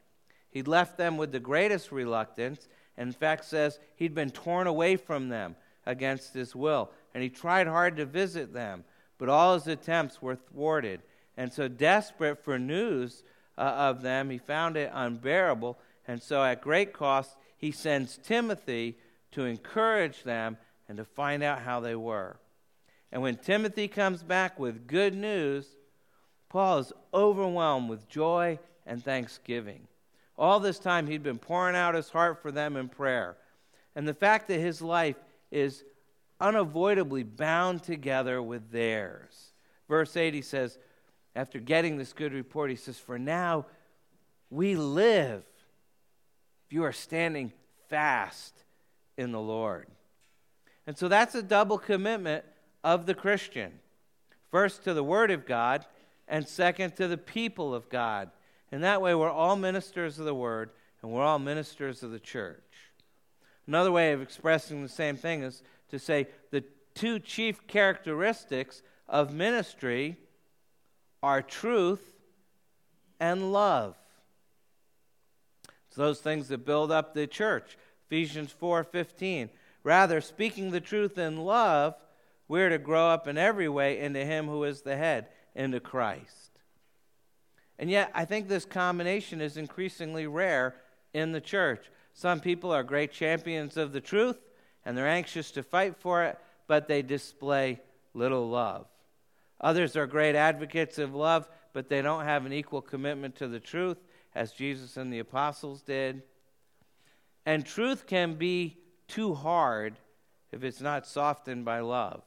He 0.50 0.62
left 0.62 0.98
them 0.98 1.18
with 1.18 1.32
the 1.32 1.40
greatest 1.40 1.92
reluctance, 1.92 2.68
and 2.98 3.08
in 3.08 3.14
fact 3.14 3.46
says 3.46 3.80
he'd 3.96 4.14
been 4.14 4.30
torn 4.30 4.68
away 4.68 4.98
from 4.98 5.30
them 5.30 5.56
against 5.86 6.34
his 6.34 6.56
will. 6.56 6.92
And 7.14 7.24
he 7.24 7.30
tried 7.30 7.68
hard 7.68 7.98
to 7.98 8.06
visit 8.06 8.54
them, 8.54 8.84
but 9.18 9.30
all 9.30 9.54
his 9.54 9.68
attempts 9.68 10.22
were 10.22 10.36
thwarted. 10.36 11.02
And 11.42 11.52
so, 11.52 11.68
desperate 11.68 12.44
for 12.44 12.60
news 12.60 13.24
uh, 13.58 13.62
of 13.62 14.04
them, 14.04 14.30
he 14.30 14.38
found 14.38 14.78
it 14.78 14.92
unbearable. 14.94 15.80
And 16.08 16.22
so, 16.22 16.44
at 16.44 16.62
great 16.62 16.94
cost, 16.94 17.36
he 17.58 17.72
sends 17.72 18.20
Timothy 18.20 19.00
to 19.32 19.46
encourage 19.46 20.22
them 20.22 20.58
and 20.88 21.00
to 21.00 21.04
find 21.04 21.42
out 21.42 21.62
how 21.62 21.80
they 21.80 21.96
were. 21.96 22.38
And 23.12 23.24
when 23.24 23.38
Timothy 23.38 23.88
comes 23.88 24.22
back 24.22 24.60
with 24.60 24.86
good 24.86 25.16
news, 25.16 25.66
Paul 26.48 26.78
is 26.78 26.94
overwhelmed 27.12 27.90
with 27.90 28.08
joy 28.08 28.60
and 28.86 29.04
thanksgiving. 29.04 29.88
All 30.38 30.60
this 30.60 30.78
time, 30.78 31.08
he'd 31.08 31.24
been 31.24 31.40
pouring 31.40 31.76
out 31.76 31.96
his 31.96 32.12
heart 32.12 32.40
for 32.44 32.52
them 32.52 32.78
in 32.78 32.88
prayer. 32.88 33.36
And 33.96 34.08
the 34.08 34.14
fact 34.14 34.48
that 34.50 34.60
his 34.60 34.80
life 34.80 35.18
is 35.50 35.84
unavoidably 36.40 37.24
bound 37.24 37.82
together 37.82 38.44
with 38.44 38.70
theirs. 38.70 39.54
Verse 39.90 40.16
8, 40.16 40.36
he 40.36 40.44
says, 40.44 40.78
after 41.36 41.60
getting 41.60 41.98
this 41.98 42.14
good 42.14 42.34
report, 42.34 42.70
he 42.70 42.76
says, 42.76 42.98
For 42.98 43.18
now 43.18 43.66
we 44.50 44.76
live 44.76 45.44
if 46.68 46.74
you 46.74 46.84
are 46.84 46.92
standing 46.92 47.52
fast 47.90 48.64
in 49.18 49.32
the 49.32 49.40
Lord. 49.40 49.88
And 50.88 50.98
so 50.98 51.08
that's 51.08 51.36
a 51.36 51.44
double 51.44 51.78
commitment 51.78 52.44
of 52.84 53.06
the 53.06 53.14
Christian 53.14 53.80
first 54.52 54.84
to 54.84 54.94
the 54.94 55.04
Word 55.04 55.32
of 55.32 55.46
God, 55.46 55.86
and 56.28 56.48
second 56.48 56.96
to 56.98 57.08
the 57.08 57.18
people 57.18 57.74
of 57.74 57.90
God. 57.90 58.30
And 58.72 58.84
that 58.84 59.02
way, 59.02 59.16
we're 59.16 59.30
all 59.30 59.56
ministers 59.56 60.20
of 60.20 60.26
the 60.26 60.36
Word, 60.36 60.70
and 61.02 61.12
we're 61.12 61.24
all 61.24 61.40
ministers 61.40 62.04
of 62.04 62.12
the 62.12 62.20
church. 62.20 62.62
Another 63.66 63.92
way 63.92 64.12
of 64.12 64.22
expressing 64.22 64.82
the 64.82 64.90
same 64.90 65.16
thing 65.16 65.44
is 65.44 65.64
to 65.90 66.00
say 66.00 66.28
the 66.52 66.64
two 66.94 67.20
chief 67.20 67.66
characteristics 67.68 68.82
of 69.08 69.34
ministry 69.34 70.18
are 71.24 71.42
truth 71.42 72.02
and 73.20 73.54
love. 73.54 73.96
It's 75.88 75.98
those 75.98 76.22
things 76.22 76.48
that 76.48 76.66
build 76.66 76.92
up 76.92 77.14
the 77.14 77.28
church. 77.28 77.78
Ephesians 78.08 78.52
4:15. 78.52 79.50
Rather, 79.84 80.22
speaking 80.22 80.72
the 80.72 80.82
truth 80.82 81.18
in 81.18 81.38
love, 81.38 81.96
we're 82.48 82.70
to 82.70 82.78
grow 82.78 83.08
up 83.08 83.28
in 83.28 83.38
every 83.38 83.70
way 83.70 84.00
into 84.00 84.24
him 84.24 84.48
who 84.48 84.64
is 84.64 84.82
the 84.82 84.96
head, 84.96 85.30
into 85.56 85.80
Christ. 85.80 86.52
And 87.80 87.90
yet, 87.90 88.12
I 88.14 88.26
think 88.26 88.48
this 88.48 88.66
combination 88.66 89.42
is 89.42 89.58
increasingly 89.58 90.28
rare 90.28 90.76
in 91.14 91.32
the 91.32 91.42
church. 91.42 91.90
Some 92.14 92.40
people 92.40 92.72
are 92.72 92.84
great 92.84 93.12
champions 93.12 93.78
of 93.78 93.92
the 93.92 94.02
truth, 94.02 94.40
and 94.86 94.98
they're 94.98 95.08
anxious 95.08 95.52
to 95.52 95.64
fight 95.64 95.98
for 95.98 96.24
it, 96.24 96.38
but 96.68 96.88
they 96.88 97.02
display 97.02 97.82
little 98.14 98.50
love. 98.50 98.91
Others 99.62 99.96
are 99.96 100.08
great 100.08 100.36
advocates 100.36 100.98
of 100.98 101.16
love, 101.16 101.48
but 101.74 101.88
they 101.88 102.02
don't 102.02 102.26
have 102.26 102.46
an 102.46 102.54
equal 102.54 102.82
commitment 102.82 103.36
to 103.36 103.48
the 103.48 103.60
truth, 103.60 103.98
as 104.36 104.52
Jesus 104.52 104.98
and 104.98 105.14
the 105.14 105.20
apostles 105.20 105.82
did. 105.82 106.24
And 107.46 107.66
truth 107.66 108.08
can 108.08 108.36
be 108.36 108.78
too 109.08 109.34
hard 109.34 109.96
if 110.52 110.64
it's 110.64 110.82
not 110.82 111.08
softened 111.08 111.64
by 111.64 111.80
love. 111.80 112.24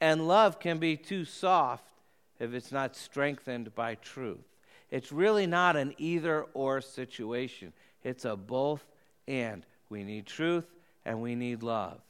And 0.00 0.28
love 0.28 0.58
can 0.58 0.78
be 0.78 0.96
too 0.96 1.24
soft 1.24 1.90
if 2.38 2.52
it's 2.52 2.72
not 2.72 2.96
strengthened 2.96 3.74
by 3.74 3.94
truth. 3.94 4.44
It's 4.90 5.12
really 5.12 5.46
not 5.46 5.76
an 5.76 5.94
either 5.98 6.46
or 6.54 6.80
situation, 6.80 7.72
it's 8.02 8.24
a 8.24 8.36
both 8.36 8.84
and. 9.26 9.64
We 9.88 10.02
need 10.02 10.26
truth 10.26 10.66
and 11.04 11.20
we 11.20 11.34
need 11.34 11.62
love. 11.62 12.00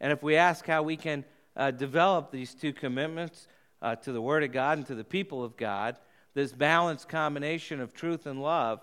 And 0.00 0.12
if 0.12 0.22
we 0.22 0.36
ask 0.36 0.66
how 0.66 0.82
we 0.82 0.96
can 0.96 1.24
uh, 1.56 1.70
develop 1.70 2.30
these 2.30 2.54
two 2.54 2.72
commitments 2.72 3.48
uh, 3.82 3.96
to 3.96 4.12
the 4.12 4.20
Word 4.20 4.44
of 4.44 4.52
God 4.52 4.78
and 4.78 4.86
to 4.86 4.94
the 4.94 5.04
people 5.04 5.42
of 5.44 5.56
God, 5.56 5.96
this 6.34 6.52
balanced 6.52 7.08
combination 7.08 7.80
of 7.80 7.94
truth 7.94 8.26
and 8.26 8.42
love, 8.42 8.80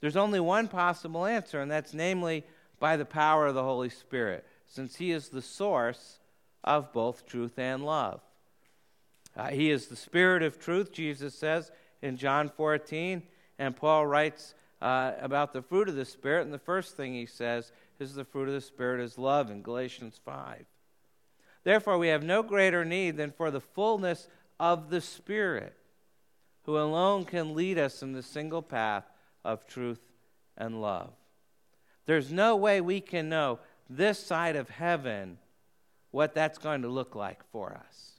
there's 0.00 0.16
only 0.16 0.40
one 0.40 0.68
possible 0.68 1.26
answer, 1.26 1.60
and 1.60 1.70
that's 1.70 1.92
namely 1.92 2.44
by 2.78 2.96
the 2.96 3.04
power 3.04 3.46
of 3.46 3.54
the 3.54 3.64
Holy 3.64 3.88
Spirit, 3.88 4.46
since 4.66 4.96
He 4.96 5.10
is 5.10 5.28
the 5.28 5.42
source 5.42 6.18
of 6.64 6.92
both 6.92 7.26
truth 7.26 7.58
and 7.58 7.84
love. 7.84 8.20
Uh, 9.36 9.48
he 9.48 9.70
is 9.70 9.86
the 9.86 9.96
Spirit 9.96 10.42
of 10.42 10.58
truth, 10.58 10.92
Jesus 10.92 11.34
says 11.34 11.70
in 12.02 12.16
John 12.16 12.48
14, 12.48 13.22
and 13.58 13.76
Paul 13.76 14.06
writes 14.06 14.54
uh, 14.82 15.12
about 15.20 15.52
the 15.52 15.62
fruit 15.62 15.88
of 15.88 15.94
the 15.94 16.04
Spirit, 16.04 16.44
and 16.44 16.52
the 16.52 16.58
first 16.58 16.96
thing 16.96 17.14
he 17.14 17.26
says 17.26 17.72
is 17.98 18.14
the 18.14 18.24
fruit 18.24 18.48
of 18.48 18.54
the 18.54 18.60
Spirit 18.60 19.00
is 19.00 19.16
love 19.16 19.50
in 19.50 19.62
Galatians 19.62 20.20
5. 20.24 20.64
Therefore, 21.68 21.98
we 21.98 22.08
have 22.08 22.22
no 22.22 22.42
greater 22.42 22.82
need 22.82 23.18
than 23.18 23.30
for 23.30 23.50
the 23.50 23.60
fullness 23.60 24.26
of 24.58 24.88
the 24.88 25.02
Spirit, 25.02 25.76
who 26.62 26.78
alone 26.78 27.26
can 27.26 27.54
lead 27.54 27.76
us 27.76 28.02
in 28.02 28.14
the 28.14 28.22
single 28.22 28.62
path 28.62 29.04
of 29.44 29.66
truth 29.66 30.00
and 30.56 30.80
love. 30.80 31.10
There's 32.06 32.32
no 32.32 32.56
way 32.56 32.80
we 32.80 33.02
can 33.02 33.28
know 33.28 33.58
this 33.86 34.18
side 34.18 34.56
of 34.56 34.70
heaven 34.70 35.36
what 36.10 36.32
that's 36.32 36.56
going 36.56 36.80
to 36.80 36.88
look 36.88 37.14
like 37.14 37.44
for 37.52 37.74
us. 37.74 38.12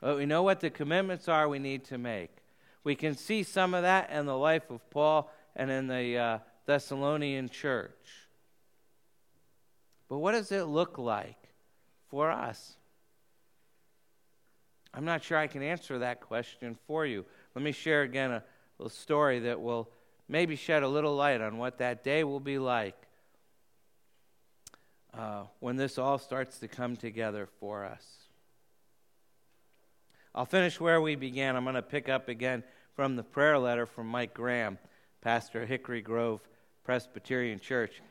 But 0.00 0.16
we 0.16 0.26
know 0.26 0.42
what 0.42 0.58
the 0.58 0.68
commitments 0.68 1.28
are 1.28 1.48
we 1.48 1.60
need 1.60 1.84
to 1.84 1.96
make. 1.96 2.38
We 2.82 2.96
can 2.96 3.14
see 3.14 3.44
some 3.44 3.72
of 3.72 3.82
that 3.82 4.10
in 4.10 4.26
the 4.26 4.36
life 4.36 4.68
of 4.68 4.90
Paul 4.90 5.30
and 5.54 5.70
in 5.70 5.86
the 5.86 6.18
uh, 6.18 6.38
Thessalonian 6.66 7.48
church. 7.48 8.25
But 10.08 10.18
what 10.18 10.32
does 10.32 10.52
it 10.52 10.64
look 10.64 10.98
like 10.98 11.38
for 12.08 12.30
us? 12.30 12.76
I'm 14.94 15.04
not 15.04 15.22
sure 15.22 15.36
I 15.36 15.46
can 15.46 15.62
answer 15.62 15.98
that 15.98 16.20
question 16.20 16.76
for 16.86 17.04
you. 17.04 17.24
Let 17.54 17.62
me 17.62 17.72
share 17.72 18.02
again 18.02 18.30
a 18.30 18.42
little 18.78 18.90
story 18.90 19.40
that 19.40 19.60
will 19.60 19.90
maybe 20.28 20.56
shed 20.56 20.82
a 20.82 20.88
little 20.88 21.14
light 21.14 21.40
on 21.40 21.58
what 21.58 21.78
that 21.78 22.02
day 22.02 22.24
will 22.24 22.40
be 22.40 22.58
like 22.58 22.96
uh, 25.12 25.42
when 25.60 25.76
this 25.76 25.98
all 25.98 26.18
starts 26.18 26.58
to 26.58 26.68
come 26.68 26.96
together 26.96 27.48
for 27.60 27.84
us. 27.84 28.04
I'll 30.34 30.46
finish 30.46 30.78
where 30.78 31.00
we 31.00 31.14
began. 31.14 31.56
I'm 31.56 31.64
going 31.64 31.76
to 31.76 31.82
pick 31.82 32.08
up 32.08 32.28
again 32.28 32.62
from 32.94 33.16
the 33.16 33.22
prayer 33.22 33.58
letter 33.58 33.86
from 33.86 34.06
Mike 34.06 34.34
Graham, 34.34 34.78
pastor 35.22 35.62
of 35.62 35.68
Hickory 35.68 36.02
Grove 36.02 36.40
Presbyterian 36.84 37.58
Church. 37.58 38.02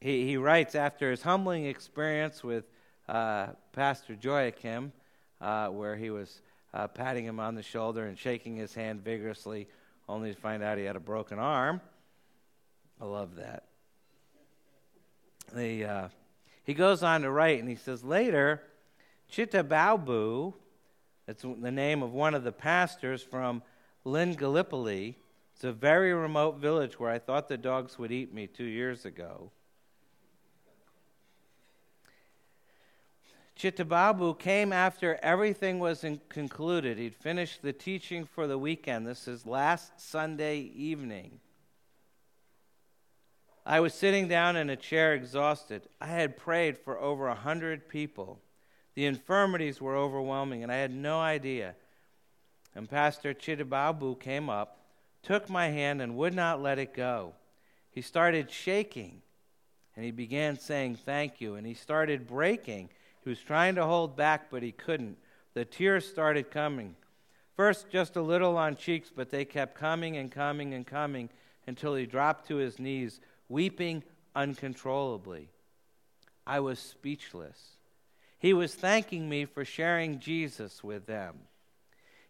He, 0.00 0.26
he 0.26 0.36
writes 0.36 0.74
after 0.74 1.10
his 1.10 1.22
humbling 1.22 1.66
experience 1.66 2.42
with 2.42 2.64
uh, 3.08 3.48
Pastor 3.72 4.16
Joachim, 4.20 4.92
uh, 5.40 5.68
where 5.68 5.96
he 5.96 6.10
was 6.10 6.42
uh, 6.72 6.86
patting 6.88 7.24
him 7.24 7.40
on 7.40 7.54
the 7.54 7.62
shoulder 7.62 8.06
and 8.06 8.18
shaking 8.18 8.56
his 8.56 8.74
hand 8.74 9.04
vigorously, 9.04 9.68
only 10.08 10.34
to 10.34 10.40
find 10.40 10.62
out 10.62 10.78
he 10.78 10.84
had 10.84 10.96
a 10.96 11.00
broken 11.00 11.38
arm. 11.38 11.80
I 13.00 13.04
love 13.04 13.36
that 13.36 13.64
the, 15.54 15.84
uh, 15.84 16.08
he 16.64 16.74
goes 16.74 17.02
on 17.02 17.22
to 17.22 17.30
write, 17.30 17.60
and 17.60 17.68
he 17.68 17.76
says, 17.76 18.04
Later, 18.04 18.62
Chittababu, 19.30 20.54
that's 21.26 21.42
the 21.42 21.70
name 21.70 22.02
of 22.02 22.12
one 22.12 22.34
of 22.34 22.44
the 22.44 22.52
pastors 22.52 23.22
from 23.22 23.62
Lingallipoli. 24.04 25.16
It's 25.54 25.64
a 25.64 25.72
very 25.72 26.12
remote 26.12 26.56
village 26.56 26.98
where 26.98 27.10
I 27.10 27.18
thought 27.18 27.48
the 27.48 27.58
dogs 27.58 27.98
would 27.98 28.10
eat 28.10 28.32
me 28.32 28.46
two 28.46 28.64
years 28.64 29.04
ago. 29.04 29.50
Chittababu 33.60 34.38
came 34.38 34.72
after 34.72 35.18
everything 35.22 35.80
was 35.80 36.02
concluded. 36.30 36.96
He'd 36.96 37.14
finished 37.14 37.60
the 37.60 37.74
teaching 37.74 38.24
for 38.24 38.46
the 38.46 38.56
weekend. 38.56 39.06
This 39.06 39.28
is 39.28 39.44
last 39.44 40.00
Sunday 40.00 40.60
evening. 40.60 41.40
I 43.66 43.80
was 43.80 43.92
sitting 43.92 44.28
down 44.28 44.56
in 44.56 44.70
a 44.70 44.76
chair 44.76 45.12
exhausted. 45.12 45.82
I 46.00 46.06
had 46.06 46.38
prayed 46.38 46.78
for 46.78 46.98
over 46.98 47.28
a 47.28 47.34
hundred 47.34 47.86
people. 47.86 48.40
The 48.94 49.04
infirmities 49.04 49.78
were 49.78 49.94
overwhelming, 49.94 50.62
and 50.62 50.72
I 50.72 50.76
had 50.76 50.94
no 50.94 51.20
idea. 51.20 51.74
And 52.74 52.88
Pastor 52.88 53.34
Chittababu 53.34 54.18
came 54.18 54.48
up, 54.48 54.78
took 55.22 55.50
my 55.50 55.68
hand, 55.68 56.00
and 56.00 56.16
would 56.16 56.34
not 56.34 56.62
let 56.62 56.78
it 56.78 56.94
go. 56.94 57.34
He 57.90 58.00
started 58.00 58.50
shaking, 58.50 59.20
and 59.94 60.02
he 60.02 60.12
began 60.12 60.58
saying 60.58 60.96
thank 61.04 61.42
you, 61.42 61.56
and 61.56 61.66
he 61.66 61.74
started 61.74 62.26
breaking. 62.26 62.88
He 63.22 63.30
was 63.30 63.40
trying 63.40 63.74
to 63.74 63.84
hold 63.84 64.16
back, 64.16 64.50
but 64.50 64.62
he 64.62 64.72
couldn't. 64.72 65.18
The 65.54 65.64
tears 65.64 66.06
started 66.06 66.50
coming. 66.50 66.96
First, 67.56 67.90
just 67.90 68.16
a 68.16 68.22
little 68.22 68.56
on 68.56 68.76
cheeks, 68.76 69.10
but 69.14 69.30
they 69.30 69.44
kept 69.44 69.74
coming 69.74 70.16
and 70.16 70.30
coming 70.30 70.72
and 70.72 70.86
coming 70.86 71.28
until 71.66 71.94
he 71.94 72.06
dropped 72.06 72.48
to 72.48 72.56
his 72.56 72.78
knees 72.78 73.20
weeping 73.48 74.02
uncontrollably. 74.34 75.50
I 76.46 76.60
was 76.60 76.78
speechless. 76.78 77.76
He 78.38 78.54
was 78.54 78.74
thanking 78.74 79.28
me 79.28 79.44
for 79.44 79.64
sharing 79.64 80.18
Jesus 80.18 80.82
with 80.82 81.06
them. 81.06 81.40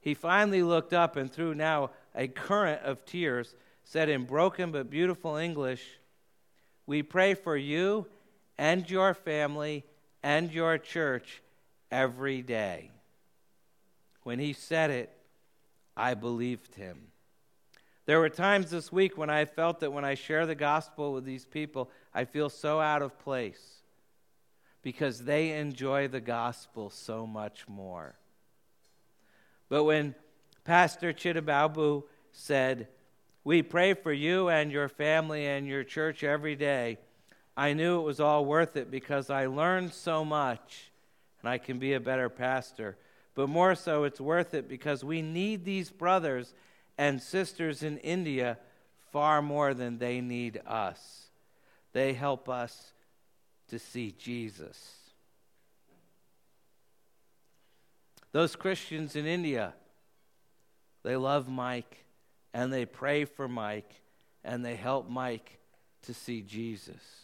He 0.01 0.15
finally 0.15 0.63
looked 0.63 0.93
up 0.93 1.17
and, 1.17 1.31
through 1.31 1.55
now 1.55 1.91
a 2.15 2.27
current 2.27 2.83
of 2.83 3.05
tears, 3.05 3.55
said 3.85 4.09
in 4.09 4.25
broken 4.25 4.73
but 4.73 4.91
beautiful 4.91 5.37
English, 5.37 5.85
We 6.87 7.03
pray 7.03 7.35
for 7.35 7.57
you 7.57 8.07
and 8.59 8.91
your 8.91 9.15
family 9.15 9.85
and 10.23 10.53
your 10.53 10.79
church 10.79 11.43
every 11.91 12.43
day. 12.43 12.91
When 14.23 14.39
he 14.39 14.53
said 14.53 14.91
it, 14.91 15.11
I 15.97 16.15
believed 16.15 16.75
him. 16.75 17.09
There 18.07 18.19
were 18.19 18.29
times 18.29 18.71
this 18.71 18.91
week 18.91 19.17
when 19.17 19.31
I 19.31 19.45
felt 19.45 19.81
that 19.81 19.93
when 19.93 20.05
I 20.05 20.15
share 20.15 20.47
the 20.47 20.55
gospel 20.55 21.13
with 21.13 21.25
these 21.25 21.45
people, 21.45 21.91
I 22.15 22.25
feel 22.25 22.49
so 22.49 22.81
out 22.81 23.03
of 23.03 23.19
place 23.19 23.83
because 24.83 25.25
they 25.25 25.53
enjoy 25.53 26.09
the 26.09 26.21
gospel 26.21 26.91
so 26.91 27.27
much 27.27 27.69
more. 27.69 28.17
But 29.69 29.85
when 29.85 30.15
Pastor 30.65 31.13
Chittababu 31.13 32.05
said, 32.33 32.89
We 33.45 33.63
pray 33.63 33.95
for 33.95 34.13
you 34.13 34.49
and 34.49 34.73
your 34.73 34.89
family 34.89 35.47
and 35.47 35.67
your 35.67 35.85
church 35.85 36.25
every 36.25 36.57
day, 36.57 36.99
I 37.61 37.75
knew 37.75 38.01
it 38.01 38.05
was 38.05 38.21
all 38.21 38.47
worth 38.47 38.79
it 38.79 38.91
because 38.91 39.29
I 39.29 39.45
learned 39.45 39.93
so 39.93 40.25
much 40.25 40.91
and 41.43 41.51
I 41.51 41.59
can 41.59 41.79
be 41.79 41.93
a 41.93 42.01
better 42.01 42.31
pastor. 42.31 42.97
But 43.35 43.51
more 43.51 43.75
so, 43.75 44.05
it's 44.05 44.19
worth 44.19 44.55
it 44.55 44.67
because 44.67 45.05
we 45.05 45.21
need 45.21 45.67
these 45.67 45.91
brothers 45.91 46.55
and 46.97 47.21
sisters 47.21 47.83
in 47.83 47.99
India 47.99 48.57
far 49.13 49.43
more 49.43 49.75
than 49.75 49.99
they 49.99 50.23
need 50.23 50.63
us. 50.67 51.27
They 51.93 52.15
help 52.15 52.49
us 52.49 52.95
to 53.69 53.79
see 53.79 54.15
Jesus. 54.19 54.97
Those 58.33 58.57
Christians 58.57 59.17
in 59.17 59.27
India, 59.27 59.75
they 61.03 61.17
love 61.17 61.47
Mike 61.47 62.07
and 62.55 62.73
they 62.73 62.87
pray 62.87 63.27
for 63.27 63.49
Mike 63.49 64.01
and 64.43 64.65
they 64.65 64.77
help 64.77 65.11
Mike 65.11 65.59
to 66.05 66.15
see 66.15 66.41
Jesus. 66.41 67.20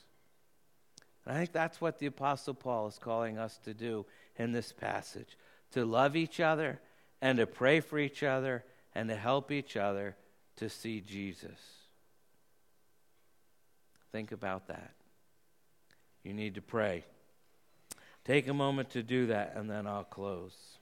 And 1.27 1.35
I 1.35 1.39
think 1.41 1.53
that's 1.53 1.81
what 1.81 1.99
the 1.99 2.07
Apostle 2.07 2.55
Paul 2.55 2.87
is 2.87 2.99
calling 2.99 3.37
us 3.37 3.59
to 3.65 3.75
do 3.75 4.07
in 4.37 4.53
this 4.53 4.73
passage 4.73 5.37
to 5.73 5.85
love 5.85 6.17
each 6.17 6.39
other 6.39 6.81
and 7.21 7.39
to 7.39 7.47
pray 7.47 7.81
for 7.81 7.99
each 7.99 8.23
other 8.23 8.65
and 8.95 9.09
to 9.09 9.17
help 9.17 9.51
each 9.51 9.77
other 9.77 10.17
to 10.57 10.71
see 10.71 11.01
Jesus. 11.01 11.59
Think 14.13 14.33
about 14.33 14.69
that. 14.69 14.93
You 16.23 16.33
need 16.33 16.55
to 16.55 16.63
pray. 16.63 17.05
Take 18.25 18.49
a 18.49 18.55
moment 18.55 18.91
to 18.91 19.03
do 19.03 19.27
that, 19.27 19.53
and 19.55 19.69
then 19.69 19.87
I'll 19.87 20.05
close. 20.05 20.76